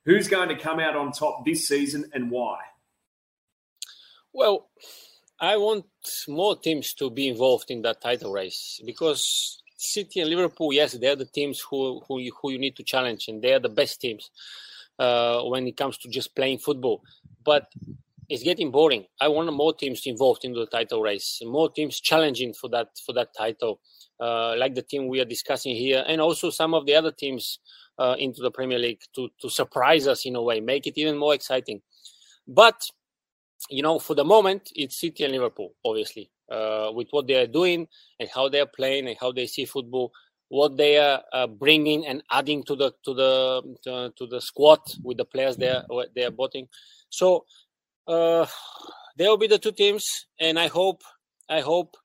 Who's 0.06 0.28
going 0.28 0.48
to 0.48 0.56
come 0.56 0.80
out 0.80 0.96
on 0.96 1.12
top 1.12 1.44
this 1.44 1.68
season 1.68 2.10
and 2.14 2.30
why? 2.30 2.60
Well, 4.32 4.70
I 5.38 5.58
want 5.58 5.84
more 6.26 6.56
teams 6.56 6.94
to 6.94 7.10
be 7.10 7.28
involved 7.28 7.70
in 7.70 7.82
that 7.82 8.00
title 8.00 8.32
race 8.32 8.80
because 8.86 9.60
City 9.76 10.20
and 10.20 10.30
Liverpool, 10.30 10.72
yes, 10.72 10.92
they're 10.92 11.16
the 11.16 11.26
teams 11.26 11.60
who 11.68 12.00
who 12.08 12.18
you, 12.18 12.32
who 12.40 12.50
you 12.50 12.58
need 12.58 12.76
to 12.76 12.82
challenge, 12.82 13.28
and 13.28 13.42
they're 13.42 13.60
the 13.60 13.68
best 13.68 14.00
teams 14.00 14.30
uh, 14.98 15.42
when 15.42 15.66
it 15.66 15.76
comes 15.76 15.98
to 15.98 16.08
just 16.08 16.34
playing 16.34 16.58
football. 16.58 17.02
But 17.44 17.70
it's 18.28 18.42
getting 18.42 18.70
boring. 18.70 19.06
I 19.20 19.28
want 19.28 19.52
more 19.52 19.74
teams 19.74 20.02
involved 20.06 20.44
in 20.44 20.52
the 20.52 20.66
title 20.66 21.02
race, 21.02 21.40
more 21.44 21.70
teams 21.70 22.00
challenging 22.00 22.52
for 22.52 22.68
that 22.70 22.88
for 23.04 23.12
that 23.14 23.28
title, 23.36 23.80
uh, 24.20 24.54
like 24.56 24.74
the 24.74 24.82
team 24.82 25.08
we 25.08 25.20
are 25.20 25.24
discussing 25.24 25.74
here, 25.74 26.04
and 26.06 26.20
also 26.20 26.50
some 26.50 26.74
of 26.74 26.86
the 26.86 26.94
other 26.94 27.12
teams 27.12 27.58
uh, 27.98 28.16
into 28.18 28.42
the 28.42 28.50
Premier 28.50 28.78
League 28.78 29.00
to 29.14 29.28
to 29.40 29.48
surprise 29.48 30.06
us 30.06 30.26
in 30.26 30.36
a 30.36 30.42
way, 30.42 30.60
make 30.60 30.86
it 30.86 30.98
even 30.98 31.16
more 31.16 31.34
exciting. 31.34 31.80
But 32.46 32.82
you 33.70 33.82
know, 33.82 33.98
for 33.98 34.14
the 34.14 34.24
moment, 34.24 34.70
it's 34.74 35.00
City 35.00 35.24
and 35.24 35.32
Liverpool, 35.32 35.74
obviously, 35.84 36.30
uh, 36.50 36.90
with 36.94 37.08
what 37.10 37.26
they 37.26 37.34
are 37.34 37.46
doing 37.46 37.88
and 38.20 38.28
how 38.32 38.48
they 38.48 38.60
are 38.60 38.70
playing 38.74 39.08
and 39.08 39.16
how 39.20 39.32
they 39.32 39.46
see 39.46 39.64
football, 39.64 40.12
what 40.48 40.76
they 40.76 40.98
are 40.98 41.22
uh, 41.32 41.46
bringing 41.46 42.06
and 42.06 42.22
adding 42.30 42.62
to 42.64 42.76
the 42.76 42.92
to 43.04 43.14
the 43.14 43.76
to, 43.84 44.12
to, 44.16 44.26
the 44.26 44.40
squad 44.40 44.80
with 45.02 45.16
the 45.16 45.24
players 45.24 45.56
they 45.56 45.68
are 45.68 45.84
they 46.14 46.24
are 46.24 46.30
bouting. 46.30 46.68
So 47.10 47.44
uh, 48.08 48.46
there 49.16 49.28
will 49.28 49.36
be 49.36 49.46
the 49.46 49.58
two 49.58 49.72
teams, 49.72 50.26
and 50.40 50.58
I 50.58 50.68
hope 50.68 51.02
I 51.48 51.60
hope 51.60 51.96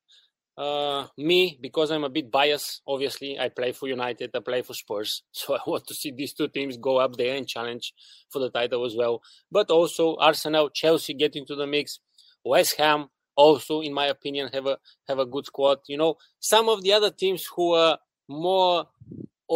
uh, 0.57 1.07
me, 1.17 1.57
because 1.61 1.89
I'm 1.91 2.03
a 2.03 2.09
bit 2.09 2.29
biased, 2.29 2.81
obviously, 2.87 3.39
I 3.39 3.49
play 3.49 3.71
for 3.71 3.87
United, 3.87 4.31
I 4.35 4.39
play 4.39 4.61
for 4.61 4.73
Spurs. 4.73 5.23
So 5.31 5.55
I 5.55 5.59
want 5.65 5.87
to 5.87 5.95
see 5.95 6.11
these 6.11 6.33
two 6.33 6.47
teams 6.47 6.77
go 6.77 6.97
up 6.97 7.15
there 7.15 7.35
and 7.35 7.47
challenge 7.47 7.93
for 8.29 8.39
the 8.39 8.49
title 8.49 8.85
as 8.85 8.95
well. 8.95 9.21
But 9.51 9.71
also 9.71 10.15
Arsenal, 10.17 10.69
Chelsea 10.69 11.13
get 11.13 11.35
into 11.35 11.55
the 11.55 11.67
mix. 11.67 11.99
West 12.45 12.75
Ham 12.77 13.07
also, 13.35 13.81
in 13.81 13.93
my 13.93 14.05
opinion, 14.07 14.49
have 14.53 14.67
a 14.67 14.77
have 15.07 15.17
a 15.17 15.25
good 15.25 15.45
squad. 15.45 15.79
You 15.87 15.97
know, 15.97 16.17
some 16.39 16.69
of 16.69 16.83
the 16.83 16.93
other 16.93 17.09
teams 17.09 17.45
who 17.55 17.73
are 17.73 17.97
more 18.29 18.87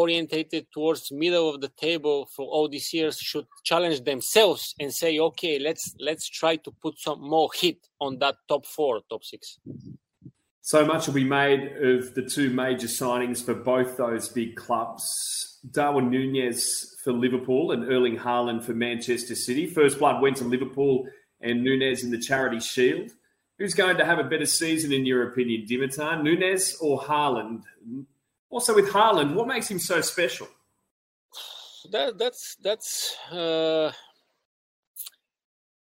orientated 0.02 0.64
towards 0.72 1.12
middle 1.12 1.48
of 1.52 1.62
the 1.62 1.72
table 1.88 2.18
for 2.36 2.46
all 2.54 2.68
these 2.70 2.90
years 2.94 3.16
should 3.30 3.48
challenge 3.64 4.00
themselves 4.04 4.76
and 4.80 4.90
say, 4.94 5.12
okay, 5.30 5.56
let's 5.68 5.86
let's 6.00 6.28
try 6.40 6.54
to 6.66 6.72
put 6.84 6.94
some 7.06 7.22
more 7.22 7.50
heat 7.60 7.80
on 8.00 8.12
that 8.20 8.36
top 8.48 8.64
four, 8.66 9.02
top 9.10 9.24
six. 9.24 9.60
So 10.62 10.86
much 10.86 11.08
will 11.08 11.14
be 11.14 11.24
made 11.42 11.62
of 11.92 12.14
the 12.14 12.24
two 12.36 12.50
major 12.50 12.88
signings 12.88 13.40
for 13.44 13.54
both 13.54 13.96
those 13.96 14.28
big 14.28 14.58
clubs. 14.58 15.04
Darwin 15.72 16.10
Nunez 16.10 16.98
for 17.04 17.14
Liverpool 17.14 17.72
and 17.72 17.90
Erling 17.90 18.18
Haaland 18.18 18.64
for 18.64 18.74
Manchester 18.74 19.36
City. 19.36 19.66
First 19.66 19.98
blood 19.98 20.22
went 20.22 20.38
to 20.38 20.44
Liverpool 20.44 21.08
and 21.40 21.64
Nunez 21.64 22.04
in 22.04 22.12
the 22.12 22.20
Charity 22.20 22.60
Shield. 22.60 23.12
Who's 23.58 23.74
going 23.74 23.98
to 23.98 24.06
have 24.06 24.20
a 24.20 24.30
better 24.34 24.46
season, 24.46 24.92
in 24.92 25.06
your 25.06 25.30
opinion, 25.30 25.66
Dimitar? 25.70 26.22
Nunez 26.22 26.78
or 26.82 27.00
Haaland? 27.00 27.64
Also, 28.50 28.74
with 28.74 28.90
Haaland, 28.90 29.34
what 29.34 29.48
makes 29.48 29.70
him 29.70 29.80
so 29.80 30.00
special? 30.02 30.48
That, 31.92 32.18
that's 32.18 32.56
that's 32.62 33.16
uh, 33.32 33.92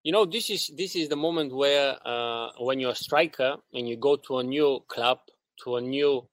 you 0.03 0.12
know 0.12 0.27
this 0.27 0.50
is 0.50 0.70
this 0.77 0.96
is 0.96 1.09
the 1.09 1.16
moment 1.16 1.55
where 1.55 1.96
uh, 2.07 2.48
when 2.59 2.79
you're 2.79 2.92
a 2.92 2.94
striker 2.94 3.57
and 3.72 3.88
you 3.88 3.96
go 3.96 4.16
to 4.16 4.38
a 4.38 4.42
new 4.42 4.81
club 4.88 5.18
to 5.64 5.77
a 5.77 5.81
new 5.81 6.27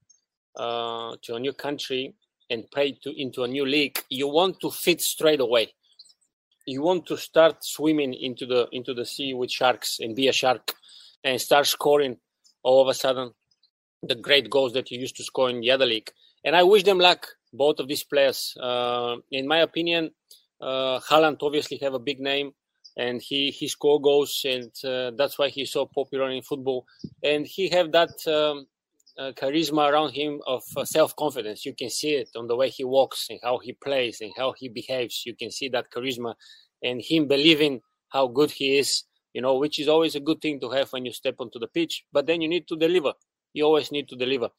uh, 0.58 1.16
to 1.22 1.36
a 1.36 1.40
new 1.40 1.54
country 1.54 2.14
and 2.50 2.70
play 2.72 2.98
to 3.04 3.12
into 3.22 3.44
a 3.44 3.48
new 3.48 3.66
league 3.66 3.98
you 4.10 4.28
want 4.28 4.60
to 4.60 4.70
fit 4.70 5.00
straight 5.00 5.40
away 5.40 5.74
you 6.66 6.82
want 6.82 7.06
to 7.06 7.16
start 7.16 7.64
swimming 7.64 8.14
into 8.14 8.46
the 8.46 8.68
into 8.74 8.94
the 8.94 9.06
sea 9.06 9.34
with 9.34 9.50
sharks 9.50 10.00
and 10.02 10.18
be 10.18 10.28
a 10.28 10.34
shark 10.34 10.74
and 11.24 11.40
start 11.40 11.66
scoring 11.66 12.18
all 12.64 12.82
of 12.82 12.90
a 12.90 12.94
sudden 12.94 13.32
the 14.04 14.16
great 14.16 14.50
goals 14.50 14.74
that 14.74 14.92
you 14.92 15.00
used 15.00 15.16
to 15.16 15.24
score 15.24 15.50
in 15.50 15.62
the 15.62 15.72
other 15.72 15.86
league 15.86 16.12
and 16.46 16.56
i 16.56 16.64
wish 16.64 16.84
them 16.84 17.00
luck 17.00 17.28
both 17.54 17.80
of 17.80 17.88
these 17.88 18.04
players 18.04 18.56
uh, 18.62 19.16
in 19.32 19.48
my 19.48 19.60
opinion 19.60 20.12
uh, 20.62 21.00
Haaland 21.00 21.38
obviously 21.42 21.78
have 21.78 21.96
a 21.96 22.00
big 22.00 22.20
name 22.20 22.54
and 22.98 23.22
he 23.22 23.52
he 23.52 23.68
score 23.68 24.02
goals, 24.02 24.42
and 24.46 24.72
uh, 24.84 25.12
that's 25.18 25.38
why 25.40 25.50
he's 25.50 25.72
so 25.72 25.86
popular 25.86 26.30
in 26.30 26.42
football. 26.42 26.86
And 27.24 27.46
he 27.48 27.70
have 27.70 27.92
that 27.94 28.10
um, 28.28 28.68
uh, 29.18 29.32
charisma 29.32 29.90
around 29.90 30.12
him 30.12 30.42
of 30.46 30.64
uh, 30.76 30.86
self 30.86 31.16
confidence. 31.16 31.66
You 31.66 31.74
can 31.74 31.90
see 31.90 32.16
it 32.16 32.30
on 32.36 32.48
the 32.48 32.56
way 32.56 32.70
he 32.70 32.84
walks 32.84 33.28
and 33.30 33.40
how 33.44 33.60
he 33.60 33.74
plays 33.74 34.20
and 34.22 34.32
how 34.38 34.54
he 34.58 34.68
behaves. 34.70 35.24
You 35.26 35.36
can 35.36 35.52
see 35.52 35.70
that 35.70 35.92
charisma 35.92 36.36
and 36.84 37.02
him 37.02 37.28
believing 37.28 37.82
how 38.10 38.28
good 38.28 38.52
he 38.52 38.78
is. 38.78 39.04
You 39.34 39.42
know, 39.42 39.56
which 39.56 39.80
is 39.80 39.88
always 39.88 40.16
a 40.16 40.20
good 40.20 40.42
thing 40.42 40.60
to 40.60 40.70
have 40.72 40.92
when 40.92 41.06
you 41.06 41.14
step 41.14 41.36
onto 41.40 41.58
the 41.58 41.68
pitch. 41.68 42.04
But 42.12 42.26
then 42.28 42.42
you 42.42 42.50
need 42.50 42.68
to 42.68 42.76
deliver. 42.76 43.14
You 43.54 43.64
always 43.64 43.90
need 43.90 44.10
to 44.10 44.18
deliver. 44.18 44.50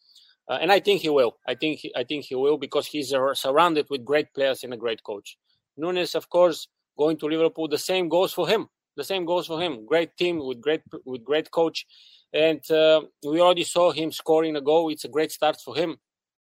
Uh, 0.48 0.58
and 0.60 0.72
I 0.72 0.80
think 0.80 1.02
he 1.02 1.08
will. 1.08 1.36
I 1.46 1.54
think 1.54 1.80
he, 1.80 1.92
I 1.94 2.04
think 2.04 2.24
he 2.24 2.34
will 2.34 2.58
because 2.58 2.86
he's 2.86 3.14
surrounded 3.34 3.86
with 3.90 4.04
great 4.04 4.32
players 4.34 4.64
and 4.64 4.74
a 4.74 4.76
great 4.76 5.02
coach. 5.02 5.38
Nunez, 5.76 6.14
of 6.14 6.28
course, 6.28 6.68
going 6.98 7.16
to 7.18 7.26
Liverpool. 7.26 7.68
The 7.68 7.78
same 7.78 8.08
goes 8.08 8.32
for 8.32 8.48
him. 8.48 8.68
The 8.96 9.04
same 9.04 9.24
goes 9.24 9.46
for 9.46 9.60
him. 9.60 9.86
Great 9.86 10.16
team 10.16 10.44
with 10.44 10.60
great 10.60 10.82
with 11.06 11.24
great 11.24 11.50
coach, 11.50 11.86
and 12.32 12.60
uh, 12.70 13.02
we 13.24 13.40
already 13.40 13.64
saw 13.64 13.90
him 13.90 14.12
scoring 14.12 14.56
a 14.56 14.60
goal. 14.60 14.90
It's 14.90 15.04
a 15.04 15.08
great 15.08 15.32
start 15.32 15.56
for 15.64 15.74
him. 15.74 15.96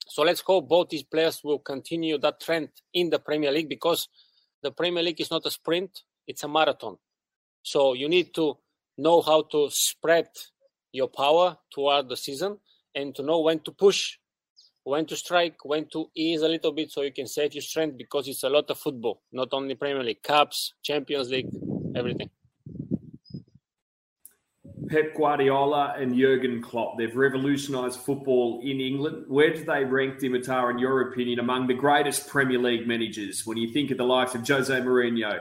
So 0.08 0.22
let's 0.22 0.40
hope 0.40 0.68
both 0.68 0.88
these 0.88 1.04
players 1.04 1.40
will 1.44 1.60
continue 1.60 2.18
that 2.18 2.40
trend 2.40 2.70
in 2.92 3.10
the 3.10 3.20
Premier 3.20 3.52
League 3.52 3.68
because 3.68 4.08
the 4.62 4.72
Premier 4.72 5.02
League 5.04 5.20
is 5.20 5.30
not 5.30 5.46
a 5.46 5.50
sprint; 5.50 6.02
it's 6.26 6.42
a 6.42 6.48
marathon. 6.48 6.96
So 7.62 7.92
you 7.92 8.08
need 8.08 8.34
to 8.34 8.58
know 8.98 9.22
how 9.22 9.42
to 9.52 9.68
spread 9.70 10.26
your 10.90 11.08
power 11.08 11.56
throughout 11.72 12.08
the 12.08 12.16
season 12.16 12.58
and 12.94 13.14
to 13.14 13.22
know 13.22 13.40
when 13.40 13.60
to 13.60 13.72
push 13.72 14.18
when 14.84 15.06
to 15.06 15.16
strike, 15.16 15.64
when 15.64 15.86
to 15.92 16.10
ease 16.14 16.42
a 16.42 16.48
little 16.48 16.72
bit 16.72 16.90
so 16.90 17.02
you 17.02 17.12
can 17.12 17.26
save 17.26 17.54
your 17.54 17.62
strength 17.62 17.96
because 17.96 18.26
it's 18.28 18.42
a 18.42 18.48
lot 18.48 18.68
of 18.70 18.78
football, 18.78 19.22
not 19.32 19.48
only 19.52 19.74
Premier 19.74 20.02
League, 20.02 20.22
Cups, 20.22 20.74
Champions 20.82 21.30
League, 21.30 21.48
everything. 21.94 22.30
Pep 24.88 25.14
Guardiola 25.16 25.94
and 25.96 26.14
Jurgen 26.14 26.60
Klopp, 26.60 26.98
they've 26.98 27.14
revolutionised 27.16 28.00
football 28.00 28.60
in 28.62 28.80
England. 28.80 29.24
Where 29.28 29.54
do 29.54 29.64
they 29.64 29.84
rank 29.84 30.18
Dimitar, 30.18 30.70
in 30.70 30.78
your 30.78 31.12
opinion, 31.12 31.38
among 31.38 31.66
the 31.66 31.74
greatest 31.74 32.28
Premier 32.28 32.58
League 32.58 32.86
managers? 32.86 33.46
When 33.46 33.56
you 33.56 33.72
think 33.72 33.90
of 33.90 33.96
the 33.96 34.04
likes 34.04 34.34
of 34.34 34.46
Jose 34.46 34.74
Mourinho, 34.74 35.40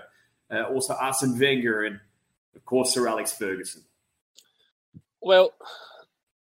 uh, 0.52 0.64
also 0.64 0.94
Arsene 0.94 1.38
Wenger, 1.38 1.84
and 1.84 2.00
of 2.56 2.64
course 2.64 2.94
Sir 2.94 3.08
Alex 3.08 3.34
Ferguson. 3.34 3.84
Well, 5.22 5.54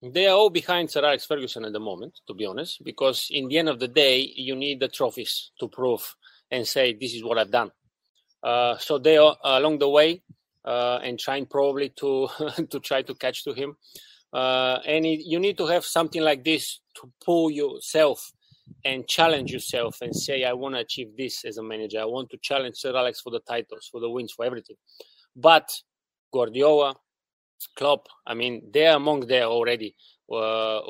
they 0.02 0.28
are 0.28 0.36
all 0.36 0.50
behind 0.50 0.90
Sir 0.90 1.04
Alex 1.04 1.26
Ferguson 1.26 1.66
at 1.66 1.74
the 1.74 1.80
moment, 1.80 2.20
to 2.28 2.34
be 2.34 2.46
honest, 2.46 2.84
because 2.84 3.28
in 3.30 3.48
the 3.48 3.58
end 3.58 3.70
of 3.70 3.80
the 3.80 3.88
day, 3.88 4.32
you 4.36 4.56
need 4.56 4.80
the 4.80 4.88
trophies 4.88 5.52
to 5.60 5.68
prove 5.68 6.16
and 6.52 6.68
say, 6.68 6.94
this 6.94 7.14
is 7.14 7.24
what 7.24 7.38
I've 7.38 7.52
done. 7.52 7.72
Uh, 8.42 8.78
so 8.78 8.98
they 8.98 9.18
are 9.18 9.36
along 9.44 9.80
the 9.80 9.90
way 9.90 10.24
uh, 10.64 11.00
and 11.04 11.20
trying 11.20 11.46
probably 11.46 11.90
to 11.90 12.30
to 12.70 12.80
try 12.80 13.02
to 13.02 13.14
catch 13.16 13.44
to 13.44 13.54
him. 13.54 13.76
Uh, 14.32 14.80
and 14.86 15.06
it, 15.06 15.26
you 15.26 15.40
need 15.40 15.58
to 15.58 15.66
have 15.66 15.84
something 15.84 16.22
like 16.22 16.44
this 16.44 16.80
to 16.96 17.12
pull 17.24 17.50
yourself 17.52 18.32
and 18.86 19.08
challenge 19.08 19.52
yourself 19.52 19.98
and 20.02 20.16
say, 20.16 20.44
I 20.44 20.54
want 20.54 20.76
to 20.76 20.82
achieve 20.82 21.18
this 21.18 21.44
as 21.44 21.58
a 21.58 21.64
manager. 21.64 22.00
I 22.00 22.06
want 22.06 22.30
to 22.30 22.38
challenge 22.42 22.76
Sir 22.78 22.96
Alex 22.96 23.20
for 23.20 23.32
the 23.32 23.40
titles, 23.40 23.90
for 23.92 24.00
the 24.00 24.10
wins, 24.10 24.32
for 24.32 24.46
everything. 24.46 24.78
But 25.36 25.70
Guardiola, 26.32 26.96
Klopp, 27.76 28.08
I 28.26 28.34
mean, 28.34 28.70
they're 28.72 28.96
among 28.96 29.28
there 29.28 29.46
already. 29.46 29.96
Uh, 30.32 30.82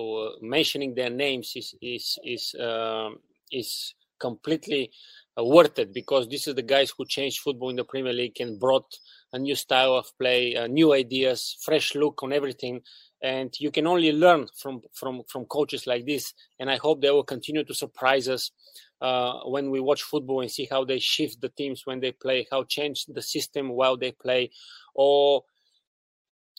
mentioning 0.41 0.93
their 0.93 1.09
names 1.09 1.53
is 1.55 1.73
is 1.81 2.19
is 2.25 2.55
um, 2.59 3.19
is 3.51 3.93
completely 4.19 4.91
uh, 5.39 5.43
worth 5.43 5.79
it 5.79 5.93
because 5.93 6.27
this 6.27 6.47
is 6.47 6.55
the 6.55 6.61
guys 6.61 6.91
who 6.95 7.05
changed 7.05 7.39
football 7.39 7.69
in 7.69 7.77
the 7.77 7.85
Premier 7.85 8.11
League 8.11 8.39
and 8.41 8.59
brought 8.59 8.97
a 9.31 9.39
new 9.39 9.55
style 9.55 9.93
of 9.93 10.11
play, 10.19 10.55
uh, 10.55 10.67
new 10.67 10.93
ideas, 10.93 11.57
fresh 11.61 11.95
look 11.95 12.21
on 12.21 12.33
everything. 12.33 12.81
And 13.21 13.53
you 13.59 13.71
can 13.71 13.87
only 13.87 14.11
learn 14.11 14.47
from 14.57 14.81
from 14.93 15.23
from 15.27 15.45
coaches 15.45 15.87
like 15.87 16.05
this. 16.05 16.33
And 16.59 16.69
I 16.69 16.77
hope 16.77 17.01
they 17.01 17.11
will 17.11 17.23
continue 17.23 17.63
to 17.63 17.73
surprise 17.73 18.27
us 18.27 18.51
uh, 19.01 19.39
when 19.45 19.71
we 19.71 19.79
watch 19.79 20.03
football 20.03 20.41
and 20.41 20.51
see 20.51 20.67
how 20.69 20.85
they 20.85 20.99
shift 20.99 21.41
the 21.41 21.49
teams 21.49 21.85
when 21.85 21.99
they 21.99 22.11
play, 22.11 22.47
how 22.51 22.63
change 22.63 23.05
the 23.05 23.21
system 23.21 23.69
while 23.69 23.97
they 23.97 24.11
play, 24.11 24.51
or 24.93 25.43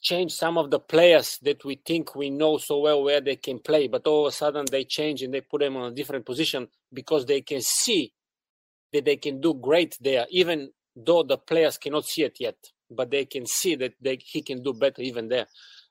change 0.00 0.32
some 0.32 0.56
of 0.58 0.70
the 0.70 0.80
players 0.80 1.38
that 1.42 1.64
we 1.64 1.80
think 1.84 2.14
we 2.14 2.30
know 2.30 2.58
so 2.58 2.78
well 2.80 3.02
where 3.02 3.20
they 3.20 3.36
can 3.36 3.58
play, 3.58 3.86
but 3.88 4.06
all 4.06 4.26
of 4.26 4.32
a 4.32 4.36
sudden 4.36 4.66
they 4.70 4.84
change 4.84 5.22
and 5.22 5.32
they 5.32 5.40
put 5.40 5.60
them 5.60 5.76
on 5.76 5.92
a 5.92 5.94
different 5.94 6.24
position 6.24 6.68
because 6.92 7.26
they 7.26 7.40
can 7.40 7.60
see 7.60 8.12
that 8.92 9.04
they 9.04 9.16
can 9.16 9.40
do 9.40 9.54
great 9.54 9.96
there, 10.00 10.26
even 10.30 10.70
though 10.96 11.22
the 11.22 11.38
players 11.38 11.78
cannot 11.78 12.04
see 12.04 12.22
it 12.22 12.36
yet, 12.40 12.56
but 12.90 13.10
they 13.10 13.24
can 13.24 13.46
see 13.46 13.74
that 13.76 13.92
they, 14.00 14.18
he 14.20 14.42
can 14.42 14.62
do 14.62 14.72
better 14.72 15.02
even 15.02 15.28
there. 15.28 15.46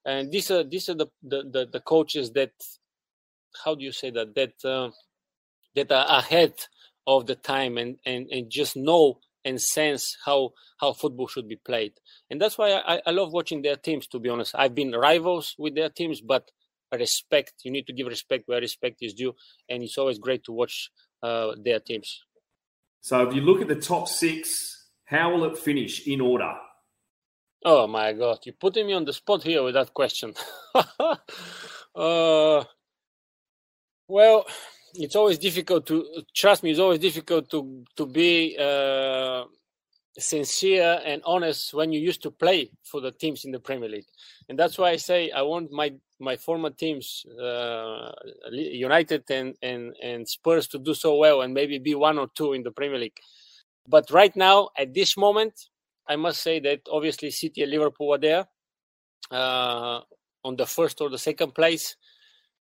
And 0.06 0.32
these 0.32 0.50
are 0.52 0.64
these 0.64 0.90
are 0.90 0.96
the 0.96 1.08
the, 1.22 1.44
the, 1.44 1.68
the 1.72 1.80
coaches 1.82 2.32
that 2.32 2.52
how 3.64 3.76
do 3.76 3.84
you 3.84 3.92
say 3.92 4.12
that 4.12 4.34
that 4.36 4.54
uh, 4.66 4.90
that 5.76 5.92
are 5.92 6.20
ahead 6.20 6.54
of 7.06 7.26
the 7.26 7.36
time 7.36 7.78
and, 7.78 7.98
and 8.06 8.28
and 8.32 8.50
just 8.50 8.76
know 8.76 9.20
and 9.46 9.62
sense 9.62 10.18
how 10.26 10.52
how 10.80 10.94
football 10.94 11.28
should 11.28 11.48
be 11.48 11.56
played. 11.56 11.94
And 12.30 12.42
that's 12.42 12.58
why 12.58 12.72
I, 12.72 13.02
I 13.06 13.12
love 13.12 13.32
watching 13.32 13.62
their 13.62 13.76
teams. 13.76 14.08
To 14.08 14.20
be 14.20 14.30
honest, 14.30 14.56
I've 14.56 14.76
been 14.76 14.92
rivals 14.92 15.56
with 15.58 15.76
their 15.76 15.90
teams, 15.90 16.22
but 16.22 16.52
respect. 16.92 17.54
You 17.64 17.72
need 17.72 17.88
to 17.88 17.94
give 17.94 18.08
respect 18.08 18.44
where 18.48 18.60
respect 18.60 18.98
is 19.02 19.14
due, 19.14 19.34
and 19.70 19.84
it's 19.84 19.98
always 19.98 20.20
great 20.20 20.44
to 20.46 20.52
watch 20.52 20.90
uh, 21.24 21.54
their 21.64 21.80
teams. 21.80 22.24
So, 23.02 23.28
if 23.28 23.34
you 23.34 23.42
look 23.42 23.62
at 23.62 23.68
the 23.68 23.76
top 23.76 24.08
six, 24.08 24.88
how 25.06 25.32
will 25.32 25.46
it 25.46 25.58
finish 25.58 26.06
in 26.08 26.22
order? 26.22 26.54
Oh 27.64 27.88
my 27.88 28.14
God, 28.14 28.40
you're 28.46 28.56
putting 28.60 28.88
me 28.88 28.94
on 28.94 29.06
the 29.06 29.14
spot 29.14 29.44
here 29.44 29.64
with 29.64 29.74
that 29.74 29.94
question. 29.94 30.34
uh, 30.74 32.64
well, 34.08 34.46
it's 34.94 35.16
always 35.16 35.38
difficult 35.38 35.86
to 35.88 36.06
trust 36.36 36.64
me. 36.64 36.72
It's 36.72 36.80
always 36.80 37.00
difficult 37.00 37.50
to 37.52 37.84
to 37.96 38.06
be 38.06 38.58
uh, 38.60 39.44
sincere 40.18 41.02
and 41.06 41.22
honest 41.26 41.74
when 41.74 41.92
you 41.92 42.00
used 42.00 42.22
to 42.24 42.32
play 42.32 42.72
for 42.84 43.02
the 43.02 43.12
teams 43.12 43.46
in 43.46 43.52
the 43.52 43.60
Premier 43.60 43.90
League, 43.90 44.08
and 44.48 44.58
that's 44.58 44.78
why 44.78 44.92
I 44.92 44.98
say 44.98 45.32
I 45.32 45.42
want 45.42 45.72
my 45.72 45.94
my 46.20 46.36
former 46.36 46.70
teams, 46.70 47.26
uh, 47.42 48.12
United 48.52 49.24
and, 49.30 49.56
and 49.62 49.96
and 50.04 50.28
Spurs, 50.28 50.68
to 50.68 50.80
do 50.80 50.94
so 50.94 51.16
well 51.16 51.42
and 51.42 51.54
maybe 51.54 51.80
be 51.80 51.96
one 51.96 52.18
or 52.18 52.28
two 52.36 52.54
in 52.54 52.64
the 52.64 52.72
Premier 52.72 53.00
League. 53.00 53.20
But 53.88 54.12
right 54.12 54.36
now, 54.36 54.70
at 54.78 54.94
this 54.94 55.18
moment, 55.18 55.54
I 56.08 56.16
must 56.16 56.42
say 56.42 56.60
that 56.60 56.82
obviously 56.92 57.32
City 57.32 57.64
and 57.64 57.72
Liverpool 57.72 58.14
are 58.14 58.18
there 58.18 58.46
uh, 59.32 60.02
on 60.44 60.56
the 60.56 60.66
first 60.66 61.02
or 61.02 61.10
the 61.10 61.18
second 61.18 61.54
place. 61.56 61.96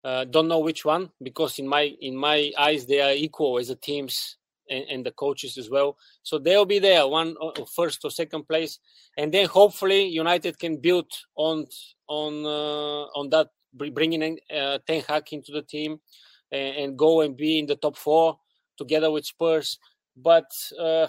Uh, 0.02 0.24
don't 0.24 0.48
know 0.48 0.60
which 0.60 0.84
one 0.84 1.10
because 1.22 1.58
in 1.58 1.68
my 1.68 1.94
in 2.00 2.16
my 2.16 2.50
eyes 2.58 2.86
they 2.86 3.02
are 3.02 3.12
equal 3.12 3.58
as 3.58 3.68
the 3.68 3.74
teams 3.76 4.38
and, 4.70 4.84
and, 4.88 5.04
the 5.04 5.10
coaches 5.10 5.58
as 5.58 5.68
well. 5.68 5.98
So 6.22 6.38
they'll 6.38 6.64
be 6.64 6.78
there, 6.78 7.06
one 7.06 7.36
uh, 7.42 7.50
first 7.74 8.02
or 8.04 8.10
second 8.10 8.48
place, 8.48 8.78
and 9.18 9.32
then 9.32 9.46
hopefully 9.46 10.06
United 10.06 10.58
can 10.58 10.78
build 10.78 11.12
on 11.34 11.66
on 12.08 12.46
uh, 12.46 13.18
on 13.18 13.28
that, 13.30 13.48
bringing 13.74 14.22
in, 14.22 14.38
uh, 14.56 14.78
Ten 14.86 15.02
Hag 15.06 15.32
into 15.32 15.52
the 15.52 15.62
team 15.62 16.00
and, 16.50 16.76
and, 16.76 16.98
go 16.98 17.20
and 17.20 17.36
be 17.36 17.58
in 17.58 17.66
the 17.66 17.76
top 17.76 17.96
four 17.96 18.38
together 18.78 19.10
with 19.10 19.26
Spurs. 19.26 19.78
But 20.16 20.50
uh, 20.78 21.08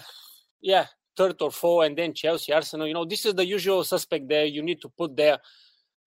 yeah, 0.60 0.86
third 1.16 1.40
or 1.40 1.50
four, 1.50 1.84
and 1.84 1.96
then 1.96 2.12
Chelsea, 2.12 2.52
Arsenal. 2.52 2.86
You 2.86 2.94
know, 2.94 3.06
this 3.06 3.24
is 3.24 3.34
the 3.34 3.46
usual 3.46 3.84
suspect 3.84 4.28
there. 4.28 4.44
You 4.44 4.62
need 4.62 4.82
to 4.82 4.90
put 4.90 5.16
there 5.16 5.38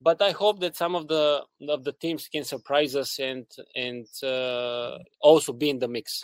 but 0.01 0.21
I 0.21 0.31
hope 0.31 0.59
that 0.59 0.75
some 0.75 0.95
of 0.95 1.07
the 1.07 1.43
of 1.67 1.83
the 1.83 1.91
teams 1.91 2.27
can 2.27 2.43
surprise 2.43 2.95
us 2.95 3.19
and 3.19 3.45
and 3.75 4.07
uh, 4.23 4.97
also 5.19 5.53
be 5.53 5.69
in 5.69 5.79
the 5.79 5.87
mix. 5.87 6.23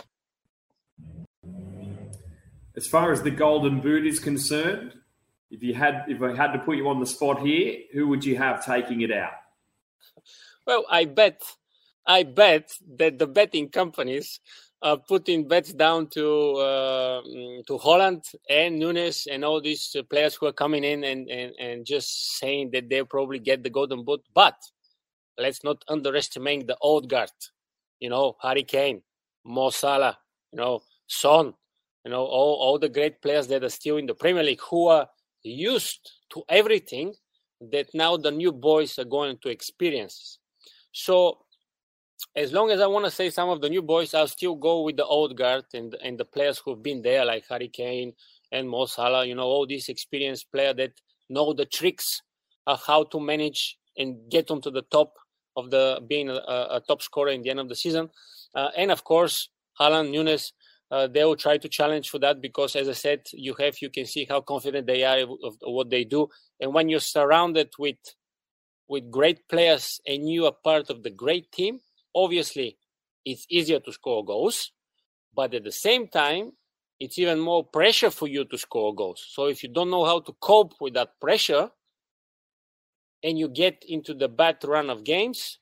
As 2.75 2.87
far 2.87 3.11
as 3.11 3.21
the 3.21 3.31
Golden 3.31 3.81
Boot 3.81 4.05
is 4.07 4.19
concerned, 4.19 4.93
if 5.49 5.61
you 5.61 5.73
had 5.73 6.05
if 6.07 6.21
I 6.21 6.35
had 6.35 6.53
to 6.53 6.59
put 6.59 6.77
you 6.77 6.87
on 6.87 6.99
the 6.99 7.05
spot 7.05 7.41
here, 7.41 7.79
who 7.93 8.07
would 8.07 8.23
you 8.23 8.37
have 8.37 8.65
taking 8.65 9.01
it 9.01 9.11
out? 9.11 9.33
Well, 10.65 10.85
I 10.89 11.05
bet 11.05 11.41
I 12.05 12.23
bet 12.23 12.71
that 12.97 13.19
the 13.19 13.27
betting 13.27 13.69
companies 13.69 14.39
uh, 14.81 14.95
putting 14.95 15.47
bets 15.47 15.73
down 15.73 16.07
to 16.07 16.55
uh, 16.55 17.21
mm, 17.21 17.65
to 17.65 17.77
Haaland 17.77 18.23
and 18.49 18.79
Nunez 18.79 19.27
and 19.29 19.45
all 19.45 19.61
these 19.61 19.95
uh, 19.97 20.03
players 20.03 20.35
who 20.35 20.47
are 20.47 20.53
coming 20.53 20.83
in 20.83 21.03
and, 21.03 21.29
and, 21.29 21.53
and 21.59 21.85
just 21.85 22.37
saying 22.39 22.71
that 22.71 22.89
they'll 22.89 23.05
probably 23.05 23.39
get 23.39 23.63
the 23.63 23.69
golden 23.69 24.03
boot. 24.03 24.21
But 24.33 24.55
let's 25.37 25.63
not 25.63 25.83
underestimate 25.87 26.67
the 26.67 26.77
old 26.81 27.09
guard. 27.09 27.31
You 27.99 28.09
know, 28.09 28.35
Harry 28.41 28.63
Kane, 28.63 29.01
Mo 29.45 29.69
Salah, 29.69 30.17
you 30.51 30.57
know, 30.57 30.81
Son, 31.07 31.53
you 32.03 32.11
know, 32.11 32.25
all, 32.25 32.55
all 32.55 32.79
the 32.79 32.89
great 32.89 33.21
players 33.21 33.47
that 33.47 33.63
are 33.63 33.69
still 33.69 33.97
in 33.97 34.07
the 34.07 34.15
Premier 34.15 34.43
League 34.43 34.61
who 34.69 34.87
are 34.87 35.07
used 35.43 36.11
to 36.33 36.43
everything 36.49 37.13
that 37.71 37.87
now 37.93 38.17
the 38.17 38.31
new 38.31 38.51
boys 38.51 38.97
are 38.97 39.05
going 39.05 39.37
to 39.43 39.49
experience. 39.49 40.39
So 40.91 41.45
as 42.35 42.53
long 42.53 42.71
as 42.71 42.79
I 42.79 42.87
want 42.87 43.05
to 43.05 43.11
say 43.11 43.29
some 43.29 43.49
of 43.49 43.61
the 43.61 43.69
new 43.69 43.81
boys, 43.81 44.13
I'll 44.13 44.27
still 44.27 44.55
go 44.55 44.83
with 44.83 44.97
the 44.97 45.05
old 45.05 45.35
guard 45.37 45.65
and 45.73 45.95
and 46.03 46.17
the 46.17 46.25
players 46.25 46.61
who've 46.63 46.81
been 46.81 47.01
there, 47.01 47.25
like 47.25 47.45
Harry 47.49 47.69
Kane 47.69 48.13
and 48.51 48.69
Mo 48.69 48.85
Salah. 48.85 49.25
You 49.25 49.35
know, 49.35 49.43
all 49.43 49.67
these 49.67 49.89
experienced 49.89 50.51
players 50.51 50.75
that 50.77 50.93
know 51.29 51.53
the 51.53 51.65
tricks 51.65 52.21
of 52.67 52.81
how 52.85 53.03
to 53.05 53.19
manage 53.19 53.77
and 53.97 54.29
get 54.29 54.51
onto 54.51 54.71
the 54.71 54.83
top 54.83 55.13
of 55.57 55.69
the 55.69 55.99
being 56.07 56.29
a, 56.29 56.33
a 56.33 56.81
top 56.87 57.01
scorer 57.01 57.29
in 57.29 57.41
the 57.41 57.49
end 57.49 57.59
of 57.59 57.69
the 57.69 57.75
season. 57.75 58.09
Uh, 58.55 58.69
and 58.77 58.91
of 58.91 59.03
course, 59.03 59.49
Haaland, 59.79 60.11
Nunez, 60.11 60.53
uh, 60.91 61.07
they 61.07 61.23
will 61.23 61.35
try 61.35 61.57
to 61.57 61.69
challenge 61.69 62.09
for 62.09 62.19
that 62.19 62.41
because, 62.41 62.75
as 62.75 62.89
I 62.89 62.93
said, 62.93 63.21
you 63.33 63.53
have 63.59 63.75
you 63.81 63.89
can 63.89 64.05
see 64.05 64.25
how 64.29 64.41
confident 64.41 64.87
they 64.87 65.03
are 65.03 65.19
of 65.19 65.55
what 65.61 65.89
they 65.89 66.03
do. 66.03 66.27
And 66.59 66.73
when 66.73 66.89
you're 66.89 66.99
surrounded 66.99 67.69
with 67.79 67.97
with 68.87 69.09
great 69.09 69.47
players 69.47 70.01
and 70.05 70.29
you 70.29 70.45
are 70.45 70.55
part 70.63 70.89
of 70.89 71.01
the 71.03 71.09
great 71.09 71.49
team, 71.51 71.79
obviously 72.15 72.77
it's 73.25 73.45
easier 73.49 73.79
to 73.79 73.91
score 73.91 74.25
goals, 74.25 74.71
but 75.33 75.53
at 75.53 75.63
the 75.63 75.71
same 75.71 76.07
time, 76.07 76.53
it's 76.99 77.17
even 77.17 77.39
more 77.39 77.63
pressure 77.63 78.11
for 78.11 78.27
you 78.27 78.45
to 78.45 78.57
score 78.57 78.93
goals. 78.93 79.25
So 79.29 79.45
if 79.45 79.63
you 79.63 79.69
don't 79.69 79.89
know 79.89 80.05
how 80.05 80.19
to 80.19 80.33
cope 80.39 80.73
with 80.79 80.93
that 80.93 81.19
pressure 81.19 81.69
and 83.23 83.39
you 83.39 83.49
get 83.49 83.83
into 83.87 84.13
the 84.13 84.27
bad 84.27 84.57
run 84.63 84.89
of 84.89 85.03
games, 85.03 85.59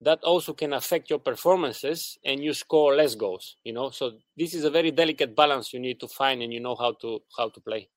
that 0.00 0.22
also 0.24 0.52
can 0.52 0.72
affect 0.72 1.10
your 1.10 1.18
performances 1.18 2.18
and 2.24 2.42
you 2.42 2.52
score 2.54 2.94
less 2.94 3.14
goals, 3.14 3.56
you 3.64 3.72
know. 3.72 3.90
So 3.90 4.12
this 4.36 4.54
is 4.54 4.64
a 4.64 4.70
very 4.70 4.90
delicate 4.90 5.36
balance 5.36 5.72
you 5.72 5.78
need 5.78 6.00
to 6.00 6.08
find 6.08 6.42
and 6.42 6.52
you 6.52 6.60
know 6.60 6.74
how 6.74 6.92
to 7.02 7.20
how 7.36 7.50
to 7.50 7.60
play. 7.60 7.88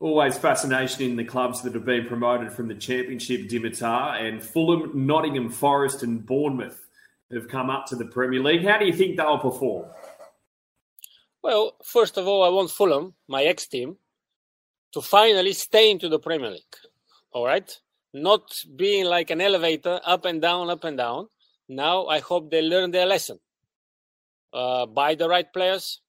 Always 0.00 0.38
fascination 0.38 1.02
in 1.02 1.16
the 1.16 1.24
clubs 1.24 1.62
that 1.62 1.74
have 1.74 1.84
been 1.84 2.06
promoted 2.06 2.52
from 2.52 2.68
the 2.68 2.74
Championship, 2.76 3.48
Dimitar, 3.48 4.22
and 4.22 4.40
Fulham, 4.40 5.06
Nottingham 5.06 5.48
Forest, 5.48 6.04
and 6.04 6.24
Bournemouth 6.24 6.87
have 7.32 7.48
come 7.48 7.70
up 7.70 7.86
to 7.86 7.96
the 7.96 8.06
Premier 8.06 8.42
League. 8.42 8.64
How 8.64 8.78
do 8.78 8.86
you 8.86 8.92
think 8.92 9.16
they'll 9.16 9.38
perform? 9.38 9.86
Well, 11.42 11.76
first 11.84 12.16
of 12.16 12.26
all, 12.26 12.42
I 12.44 12.48
want 12.48 12.70
Fulham, 12.70 13.14
my 13.28 13.44
ex 13.44 13.66
team, 13.66 13.96
to 14.92 15.00
finally 15.00 15.52
stay 15.52 15.90
into 15.90 16.08
the 16.08 16.18
Premier 16.18 16.50
League. 16.50 16.76
All 17.32 17.46
right? 17.46 17.70
Not 18.14 18.64
being 18.76 19.04
like 19.04 19.30
an 19.30 19.40
elevator, 19.40 20.00
up 20.04 20.24
and 20.24 20.40
down, 20.40 20.70
up 20.70 20.84
and 20.84 20.96
down. 20.96 21.28
Now 21.68 22.06
I 22.06 22.20
hope 22.20 22.50
they 22.50 22.62
learn 22.62 22.90
their 22.90 23.06
lesson. 23.06 23.38
Uh, 24.52 24.86
buy 24.86 25.14
the 25.14 25.28
right 25.28 25.52
players, 25.52 26.00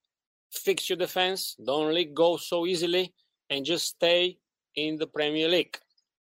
fix 0.49 0.89
your 0.89 0.97
defense, 0.97 1.57
don't 1.63 1.93
let 1.93 2.13
go 2.13 2.37
so 2.37 2.65
easily, 2.65 3.13
and 3.49 3.65
just 3.65 3.87
stay 3.87 4.37
in 4.75 4.95
the 4.95 5.07
Premier 5.07 5.49
League. 5.49 5.77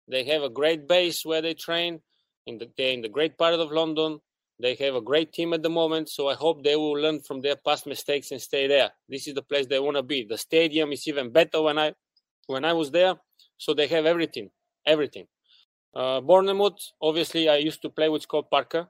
They 0.07 0.23
have 0.23 0.41
a 0.41 0.49
great 0.49 0.87
base 0.87 1.23
where 1.23 1.41
they 1.43 1.53
train 1.53 2.01
In 2.47 2.57
the, 2.57 2.67
they're 2.75 2.93
in 2.93 3.01
the 3.01 3.09
great 3.09 3.37
part 3.37 3.53
of 3.53 3.71
London. 3.71 4.19
They 4.61 4.75
have 4.75 4.95
a 4.95 5.01
great 5.01 5.31
team 5.31 5.53
at 5.53 5.63
the 5.63 5.69
moment, 5.69 6.09
so 6.09 6.27
I 6.27 6.33
hope 6.33 6.63
they 6.63 6.75
will 6.75 6.93
learn 6.93 7.21
from 7.21 7.41
their 7.41 7.55
past 7.55 7.87
mistakes 7.87 8.31
and 8.31 8.41
stay 8.41 8.67
there. 8.67 8.91
This 9.07 9.27
is 9.27 9.33
the 9.33 9.41
place 9.41 9.67
they 9.67 9.79
want 9.79 9.95
to 9.95 10.03
be. 10.03 10.25
The 10.29 10.37
stadium 10.37 10.91
is 10.91 11.07
even 11.07 11.31
better 11.31 11.61
when 11.61 11.77
I 11.79 11.93
when 12.47 12.65
I 12.65 12.73
was 12.73 12.91
there, 12.91 13.15
so 13.57 13.73
they 13.73 13.87
have 13.87 14.05
everything, 14.05 14.49
everything. 14.85 15.27
Uh, 15.95 16.19
Bournemouth, 16.19 16.79
obviously, 17.01 17.47
I 17.47 17.57
used 17.57 17.81
to 17.83 17.89
play 17.89 18.09
with 18.09 18.23
Scott 18.23 18.49
Parker, 18.49 18.87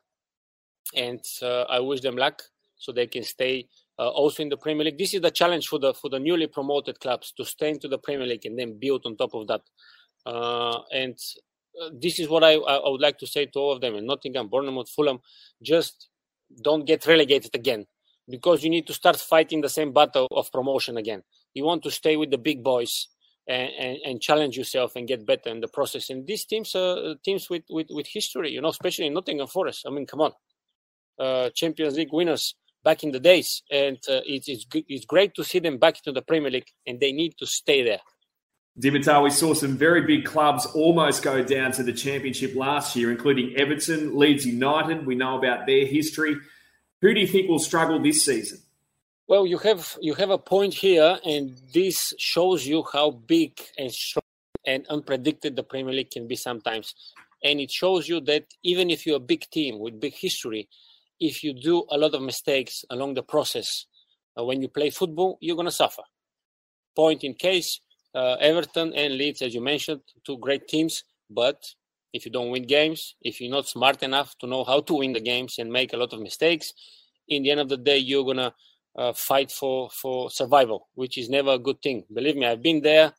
and 0.95 1.23
uh, 1.41 1.63
I 1.63 1.79
wish 1.81 2.01
them 2.01 2.15
luck 2.17 2.41
so 2.75 2.91
they 2.91 3.07
can 3.07 3.23
stay 3.23 3.67
uh, 3.99 4.09
also 4.09 4.41
in 4.41 4.49
the 4.49 4.57
Premier 4.57 4.85
League. 4.85 4.97
This 4.97 5.13
is 5.13 5.21
the 5.21 5.31
challenge 5.31 5.67
for 5.67 5.77
the 5.77 5.93
for 5.93 6.09
the 6.09 6.19
newly 6.19 6.47
promoted 6.47 6.99
clubs 6.99 7.31
to 7.33 7.45
stay 7.45 7.69
into 7.69 7.87
the 7.87 7.99
Premier 7.99 8.25
League 8.25 8.45
and 8.45 8.57
then 8.57 8.79
build 8.79 9.05
on 9.05 9.17
top 9.17 9.35
of 9.35 9.47
that. 9.47 9.61
Uh, 10.25 10.79
and 10.91 11.17
this 11.93 12.19
is 12.19 12.27
what 12.27 12.43
I, 12.43 12.53
I 12.53 12.89
would 12.89 13.01
like 13.01 13.17
to 13.19 13.27
say 13.27 13.45
to 13.45 13.59
all 13.59 13.73
of 13.73 13.81
them 13.81 13.95
in 13.95 14.05
Nottingham, 14.05 14.47
Bournemouth, 14.49 14.89
Fulham. 14.89 15.19
Just 15.61 16.09
don't 16.63 16.85
get 16.85 17.05
relegated 17.05 17.55
again 17.55 17.85
because 18.29 18.63
you 18.63 18.69
need 18.69 18.87
to 18.87 18.93
start 18.93 19.17
fighting 19.17 19.61
the 19.61 19.69
same 19.69 19.93
battle 19.93 20.27
of 20.31 20.51
promotion 20.51 20.97
again. 20.97 21.23
You 21.53 21.63
want 21.63 21.83
to 21.83 21.91
stay 21.91 22.15
with 22.15 22.31
the 22.31 22.37
big 22.37 22.63
boys 22.63 23.07
and, 23.47 23.69
and, 23.79 23.97
and 24.05 24.21
challenge 24.21 24.57
yourself 24.57 24.95
and 24.95 25.07
get 25.07 25.25
better 25.25 25.49
in 25.49 25.61
the 25.61 25.67
process. 25.67 26.09
And 26.09 26.27
these 26.27 26.45
teams 26.45 26.75
are 26.75 27.15
teams 27.23 27.49
with, 27.49 27.63
with, 27.69 27.87
with 27.89 28.07
history, 28.07 28.51
you 28.51 28.61
know, 28.61 28.69
especially 28.69 29.07
in 29.07 29.13
Nottingham 29.13 29.47
Forest. 29.47 29.85
I 29.87 29.91
mean, 29.91 30.05
come 30.05 30.21
on. 30.21 30.31
Uh, 31.19 31.49
Champions 31.53 31.97
League 31.97 32.13
winners 32.13 32.55
back 32.83 33.03
in 33.03 33.11
the 33.11 33.19
days. 33.19 33.63
And 33.71 33.97
uh, 34.07 34.21
it's, 34.25 34.47
it's, 34.47 34.65
it's 34.73 35.05
great 35.05 35.33
to 35.35 35.43
see 35.43 35.59
them 35.59 35.77
back 35.77 35.97
into 35.97 36.11
the 36.11 36.21
Premier 36.21 36.51
League 36.51 36.69
and 36.85 36.99
they 36.99 37.11
need 37.11 37.33
to 37.39 37.45
stay 37.45 37.83
there. 37.83 37.99
Dimitar, 38.79 39.21
we 39.21 39.29
saw 39.29 39.53
some 39.53 39.75
very 39.75 40.01
big 40.01 40.23
clubs 40.23 40.65
almost 40.67 41.21
go 41.21 41.43
down 41.43 41.73
to 41.73 41.83
the 41.83 41.91
championship 41.91 42.55
last 42.55 42.95
year, 42.95 43.11
including 43.11 43.53
Everton, 43.57 44.17
Leeds 44.17 44.45
United. 44.45 45.05
We 45.05 45.15
know 45.15 45.37
about 45.37 45.67
their 45.67 45.85
history. 45.85 46.37
Who 47.01 47.13
do 47.13 47.19
you 47.19 47.27
think 47.27 47.49
will 47.49 47.59
struggle 47.59 48.01
this 48.01 48.23
season? 48.23 48.59
Well, 49.27 49.45
you 49.45 49.57
have 49.59 49.97
you 50.01 50.13
have 50.15 50.29
a 50.29 50.37
point 50.37 50.73
here, 50.73 51.19
and 51.25 51.55
this 51.73 52.13
shows 52.17 52.65
you 52.65 52.83
how 52.91 53.11
big 53.11 53.59
and 53.77 53.91
strong 53.91 54.23
and 54.65 54.87
unpredicted 54.87 55.55
the 55.55 55.63
Premier 55.63 55.93
League 55.93 56.11
can 56.11 56.27
be 56.27 56.35
sometimes. 56.35 56.93
And 57.43 57.59
it 57.59 57.71
shows 57.71 58.07
you 58.07 58.21
that 58.21 58.45
even 58.63 58.89
if 58.89 59.05
you're 59.05 59.17
a 59.17 59.31
big 59.33 59.49
team 59.49 59.79
with 59.79 59.99
big 59.99 60.13
history, 60.13 60.69
if 61.19 61.43
you 61.43 61.53
do 61.53 61.85
a 61.91 61.97
lot 61.97 62.13
of 62.13 62.21
mistakes 62.21 62.85
along 62.89 63.13
the 63.13 63.23
process 63.23 63.85
uh, 64.37 64.43
when 64.43 64.61
you 64.61 64.69
play 64.69 64.89
football, 64.89 65.37
you're 65.41 65.55
going 65.55 65.65
to 65.65 65.71
suffer. 65.71 66.03
Point 66.95 67.23
in 67.23 67.33
case, 67.33 67.81
uh, 68.15 68.35
Everton 68.39 68.93
and 68.93 69.15
Leeds, 69.17 69.41
as 69.41 69.53
you 69.53 69.61
mentioned, 69.61 70.01
two 70.25 70.37
great 70.37 70.67
teams. 70.67 71.03
But 71.29 71.63
if 72.13 72.25
you 72.25 72.31
don't 72.31 72.49
win 72.49 72.63
games, 72.63 73.15
if 73.21 73.39
you're 73.39 73.51
not 73.51 73.67
smart 73.67 74.01
enough 74.03 74.35
to 74.39 74.47
know 74.47 74.63
how 74.63 74.81
to 74.81 74.93
win 74.95 75.13
the 75.13 75.19
games 75.19 75.55
and 75.59 75.71
make 75.71 75.93
a 75.93 75.97
lot 75.97 76.13
of 76.13 76.19
mistakes, 76.21 76.73
in 77.27 77.43
the 77.43 77.51
end 77.51 77.59
of 77.59 77.69
the 77.69 77.77
day, 77.77 77.97
you're 77.97 78.25
gonna 78.25 78.53
uh, 78.97 79.13
fight 79.13 79.51
for 79.51 79.89
for 79.91 80.29
survival, 80.31 80.89
which 80.95 81.17
is 81.17 81.29
never 81.29 81.51
a 81.51 81.59
good 81.59 81.81
thing. 81.81 82.03
Believe 82.13 82.35
me, 82.35 82.45
I've 82.45 82.63
been 82.63 82.81
there 82.81 83.13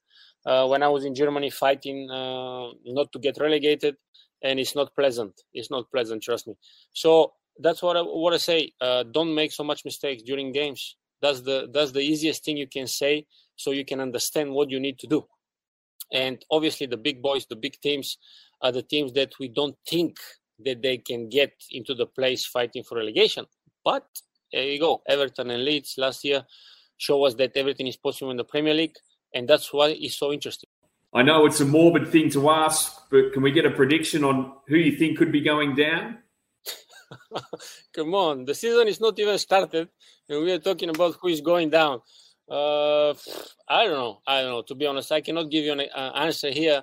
uh, 0.44 0.66
when 0.66 0.82
I 0.82 0.88
was 0.88 1.04
in 1.04 1.14
Germany 1.14 1.50
fighting 1.50 2.10
uh, 2.10 2.70
not 2.86 3.12
to 3.12 3.18
get 3.18 3.38
relegated, 3.40 3.96
and 4.42 4.58
it's 4.58 4.74
not 4.74 4.94
pleasant. 4.96 5.40
It's 5.52 5.70
not 5.70 5.90
pleasant, 5.90 6.22
trust 6.22 6.48
me. 6.48 6.54
So 6.92 7.32
that's 7.58 7.82
what 7.82 7.96
I 7.96 8.00
what 8.02 8.34
I 8.34 8.38
say. 8.38 8.72
Uh, 8.80 9.04
don't 9.04 9.34
make 9.34 9.52
so 9.52 9.62
much 9.62 9.84
mistakes 9.84 10.22
during 10.22 10.52
games. 10.52 10.96
That's 11.22 11.42
the 11.42 11.68
that's 11.72 11.92
the 11.92 12.00
easiest 12.00 12.44
thing 12.44 12.56
you 12.56 12.66
can 12.66 12.86
say 12.86 13.26
so 13.60 13.72
you 13.72 13.84
can 13.84 14.00
understand 14.00 14.50
what 14.52 14.70
you 14.70 14.80
need 14.80 14.98
to 14.98 15.06
do. 15.06 15.26
And 16.12 16.42
obviously, 16.50 16.86
the 16.86 16.96
big 16.96 17.22
boys, 17.22 17.46
the 17.46 17.56
big 17.56 17.78
teams, 17.80 18.16
are 18.62 18.72
the 18.72 18.82
teams 18.82 19.12
that 19.12 19.32
we 19.38 19.48
don't 19.48 19.76
think 19.86 20.16
that 20.64 20.82
they 20.82 20.96
can 20.98 21.28
get 21.28 21.52
into 21.70 21.94
the 21.94 22.06
place 22.06 22.46
fighting 22.46 22.82
for 22.82 22.96
relegation. 22.96 23.44
But 23.84 24.06
there 24.52 24.64
you 24.64 24.80
go. 24.80 25.02
Everton 25.06 25.50
and 25.50 25.64
Leeds 25.64 25.94
last 25.98 26.24
year 26.24 26.44
show 26.96 27.24
us 27.24 27.34
that 27.34 27.52
everything 27.54 27.86
is 27.86 27.96
possible 27.96 28.30
in 28.30 28.38
the 28.38 28.44
Premier 28.44 28.74
League, 28.74 28.96
and 29.34 29.46
that's 29.46 29.72
why 29.72 29.88
it's 29.88 30.16
so 30.16 30.32
interesting. 30.32 30.68
I 31.12 31.22
know 31.22 31.44
it's 31.44 31.60
a 31.60 31.66
morbid 31.66 32.08
thing 32.08 32.30
to 32.30 32.50
ask, 32.50 32.92
but 33.10 33.32
can 33.32 33.42
we 33.42 33.50
get 33.50 33.66
a 33.66 33.70
prediction 33.70 34.24
on 34.24 34.52
who 34.68 34.76
you 34.76 34.96
think 34.96 35.18
could 35.18 35.32
be 35.32 35.40
going 35.40 35.74
down? 35.74 36.18
Come 37.94 38.14
on, 38.14 38.44
the 38.44 38.54
season 38.54 38.88
is 38.88 39.00
not 39.00 39.18
even 39.18 39.38
started, 39.38 39.88
and 40.28 40.44
we 40.44 40.52
are 40.52 40.58
talking 40.58 40.88
about 40.88 41.16
who 41.20 41.28
is 41.28 41.40
going 41.40 41.70
down. 41.70 42.00
Uh, 42.50 43.14
I 43.68 43.84
don't 43.84 43.92
know. 43.92 44.18
I 44.26 44.42
don't 44.42 44.50
know. 44.50 44.62
To 44.62 44.74
be 44.74 44.86
honest, 44.86 45.12
I 45.12 45.20
cannot 45.20 45.50
give 45.50 45.64
you 45.64 45.72
an 45.72 45.82
uh, 45.94 46.12
answer 46.16 46.50
here. 46.50 46.82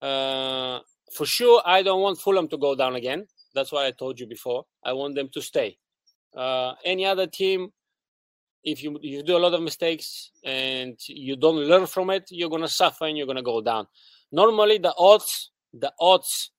Uh, 0.00 0.78
for 1.12 1.26
sure, 1.26 1.60
I 1.66 1.82
don't 1.82 2.00
want 2.00 2.20
Fulham 2.20 2.46
to 2.48 2.56
go 2.56 2.76
down 2.76 2.94
again. 2.94 3.26
That's 3.54 3.72
why 3.72 3.86
I 3.86 3.90
told 3.90 4.20
you 4.20 4.26
before. 4.26 4.64
I 4.84 4.92
want 4.92 5.16
them 5.16 5.28
to 5.34 5.42
stay. 5.42 5.78
Uh, 6.36 6.74
any 6.84 7.04
other 7.04 7.26
team, 7.26 7.70
if 8.62 8.84
you 8.84 8.98
you 9.02 9.24
do 9.24 9.36
a 9.36 9.42
lot 9.44 9.54
of 9.54 9.62
mistakes 9.62 10.30
and 10.44 10.96
you 11.08 11.36
don't 11.36 11.56
learn 11.56 11.86
from 11.86 12.10
it, 12.10 12.24
you're 12.30 12.50
gonna 12.50 12.68
suffer 12.68 13.06
and 13.06 13.18
you're 13.18 13.26
gonna 13.26 13.42
go 13.42 13.60
down. 13.60 13.88
Normally, 14.30 14.78
the 14.78 14.94
odds 14.96 15.50
the 15.72 15.92
odds 15.98 16.52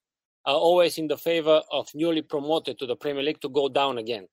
are 0.46 0.56
always 0.56 0.98
in 0.98 1.08
the 1.08 1.18
favor 1.18 1.62
of 1.72 1.88
newly 1.94 2.22
promoted 2.22 2.78
to 2.80 2.86
the 2.86 2.96
Premier 2.96 3.24
League 3.24 3.40
to 3.42 3.50
go 3.50 3.70
down 3.70 3.98
again. 3.98 4.28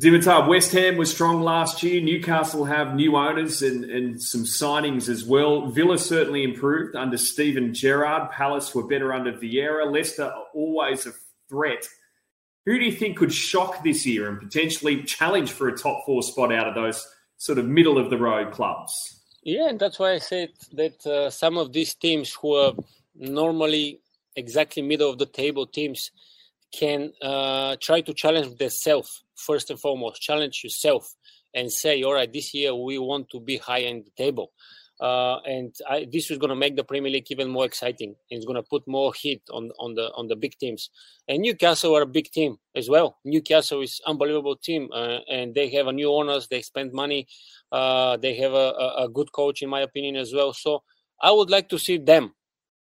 Dimitar, 0.00 0.48
West 0.48 0.72
Ham 0.72 0.96
was 0.96 1.10
strong 1.10 1.42
last 1.42 1.82
year. 1.82 2.00
Newcastle 2.00 2.64
have 2.64 2.94
new 2.94 3.14
owners 3.14 3.60
and, 3.60 3.84
and 3.84 4.22
some 4.22 4.44
signings 4.44 5.06
as 5.10 5.22
well. 5.22 5.66
Villa 5.66 5.98
certainly 5.98 6.44
improved 6.44 6.96
under 6.96 7.18
Steven 7.18 7.74
Gerrard. 7.74 8.30
Palace 8.30 8.74
were 8.74 8.86
better 8.86 9.12
under 9.12 9.32
Vieira. 9.32 9.92
Leicester 9.92 10.24
are 10.24 10.44
always 10.54 11.04
a 11.06 11.12
threat. 11.50 11.86
Who 12.64 12.78
do 12.78 12.86
you 12.86 12.92
think 12.92 13.18
could 13.18 13.34
shock 13.34 13.84
this 13.84 14.06
year 14.06 14.30
and 14.30 14.40
potentially 14.40 15.02
challenge 15.02 15.50
for 15.50 15.68
a 15.68 15.76
top 15.76 16.06
four 16.06 16.22
spot 16.22 16.54
out 16.54 16.68
of 16.68 16.74
those 16.74 17.06
sort 17.36 17.58
of 17.58 17.66
middle 17.66 17.98
of 17.98 18.08
the 18.08 18.16
road 18.16 18.50
clubs? 18.52 18.92
Yeah, 19.42 19.68
and 19.68 19.78
that's 19.78 19.98
why 19.98 20.12
I 20.12 20.18
said 20.18 20.50
that 20.72 21.04
uh, 21.04 21.28
some 21.28 21.58
of 21.58 21.74
these 21.74 21.94
teams 21.94 22.32
who 22.32 22.54
are 22.54 22.72
normally 23.14 24.00
exactly 24.36 24.82
middle 24.82 25.10
of 25.10 25.18
the 25.18 25.26
table 25.26 25.66
teams 25.66 26.12
can 26.72 27.12
uh, 27.20 27.76
try 27.78 28.00
to 28.00 28.14
challenge 28.14 28.56
themselves 28.56 29.21
first 29.36 29.70
and 29.70 29.80
foremost. 29.80 30.20
Challenge 30.20 30.60
yourself 30.62 31.14
and 31.54 31.70
say, 31.70 32.02
all 32.02 32.14
right, 32.14 32.32
this 32.32 32.54
year 32.54 32.74
we 32.74 32.98
want 32.98 33.28
to 33.30 33.40
be 33.40 33.58
high 33.58 33.80
in 33.80 34.04
the 34.04 34.10
table. 34.16 34.52
Uh, 35.00 35.40
and 35.40 35.74
I, 35.90 36.06
this 36.10 36.30
is 36.30 36.38
going 36.38 36.50
to 36.50 36.56
make 36.56 36.76
the 36.76 36.84
Premier 36.84 37.10
League 37.10 37.26
even 37.30 37.48
more 37.48 37.64
exciting. 37.64 38.14
It's 38.30 38.44
going 38.44 38.56
to 38.56 38.62
put 38.62 38.86
more 38.86 39.12
heat 39.12 39.42
on 39.50 39.72
on 39.80 39.94
the 39.94 40.12
on 40.14 40.28
the 40.28 40.36
big 40.36 40.56
teams. 40.58 40.90
And 41.26 41.42
Newcastle 41.42 41.96
are 41.96 42.02
a 42.02 42.06
big 42.06 42.30
team 42.30 42.58
as 42.76 42.88
well. 42.88 43.18
Newcastle 43.24 43.80
is 43.82 44.00
unbelievable 44.06 44.54
team, 44.54 44.88
uh, 44.94 45.18
and 45.28 45.56
they 45.56 45.70
have 45.70 45.88
a 45.88 45.92
new 45.92 46.12
owners. 46.12 46.46
They 46.46 46.62
spend 46.62 46.92
money. 46.92 47.26
Uh, 47.72 48.16
they 48.18 48.36
have 48.36 48.52
a, 48.52 48.94
a, 48.98 49.08
good 49.08 49.32
coach, 49.32 49.62
in 49.62 49.70
my 49.70 49.80
opinion, 49.80 50.14
as 50.14 50.32
well. 50.32 50.52
So 50.52 50.84
I 51.20 51.32
would 51.32 51.50
like 51.50 51.68
to 51.70 51.78
see 51.78 51.96
them 51.96 52.34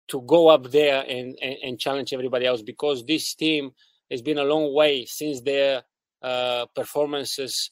to 0.08 0.20
go 0.20 0.48
up 0.48 0.70
there 0.70 1.00
and, 1.08 1.38
and, 1.40 1.56
and 1.62 1.78
challenge 1.78 2.12
everybody 2.12 2.44
else 2.44 2.60
because 2.60 3.04
this 3.06 3.34
team 3.34 3.70
has 4.10 4.20
been 4.20 4.36
a 4.36 4.44
long 4.44 4.74
way 4.74 5.06
since 5.06 5.40
their 5.40 5.84
uh, 6.24 6.64
performances 6.74 7.70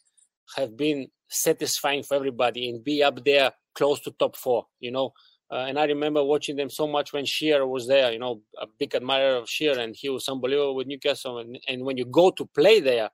have 0.56 0.76
been 0.76 1.08
satisfying 1.28 2.02
for 2.02 2.14
everybody 2.14 2.68
and 2.68 2.84
be 2.84 3.02
up 3.02 3.24
there 3.24 3.52
close 3.74 3.98
to 4.00 4.10
top 4.12 4.36
four, 4.36 4.66
you 4.78 4.90
know. 4.90 5.12
Uh, 5.50 5.64
and 5.68 5.78
I 5.78 5.84
remember 5.84 6.22
watching 6.22 6.56
them 6.56 6.68
so 6.68 6.86
much 6.86 7.12
when 7.12 7.24
Shearer 7.24 7.66
was 7.66 7.86
there, 7.86 8.12
you 8.12 8.18
know, 8.18 8.42
a 8.60 8.66
big 8.78 8.94
admirer 8.94 9.36
of 9.36 9.48
Shearer, 9.48 9.78
and 9.80 9.96
he 9.98 10.10
was 10.10 10.28
unbelievable 10.28 10.74
with 10.74 10.86
Newcastle. 10.86 11.38
And, 11.38 11.58
and 11.66 11.84
when 11.84 11.96
you 11.96 12.04
go 12.04 12.30
to 12.30 12.46
play 12.54 12.80
there, 12.80 13.08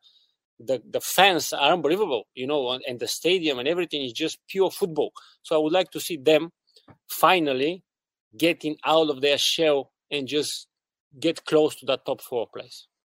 the, 0.59 0.83
the 0.91 1.01
fans 1.01 1.53
are 1.53 1.73
unbelievable, 1.73 2.25
you 2.35 2.47
know, 2.49 2.71
and, 2.71 2.83
and 2.89 2.99
the 2.99 3.07
stadium 3.07 3.61
and 3.61 3.69
everything 3.69 4.03
is 4.03 4.13
just 4.13 4.39
pure 4.49 4.73
football. 4.73 5.13
So 5.43 5.55
I 5.55 5.59
would 5.59 5.73
like 5.73 5.93
to 5.93 6.01
see 6.01 6.17
them 6.17 6.51
finally 7.09 7.85
getting 8.37 8.77
out 8.85 9.09
of 9.09 9.21
their 9.21 9.39
shell 9.39 9.93
and 10.11 10.27
just 10.27 10.67
get 11.21 11.45
close 11.45 11.77
to 11.77 11.87
that 11.87 12.05
top 12.05 12.23
four 12.23 12.49
place. 12.53 12.89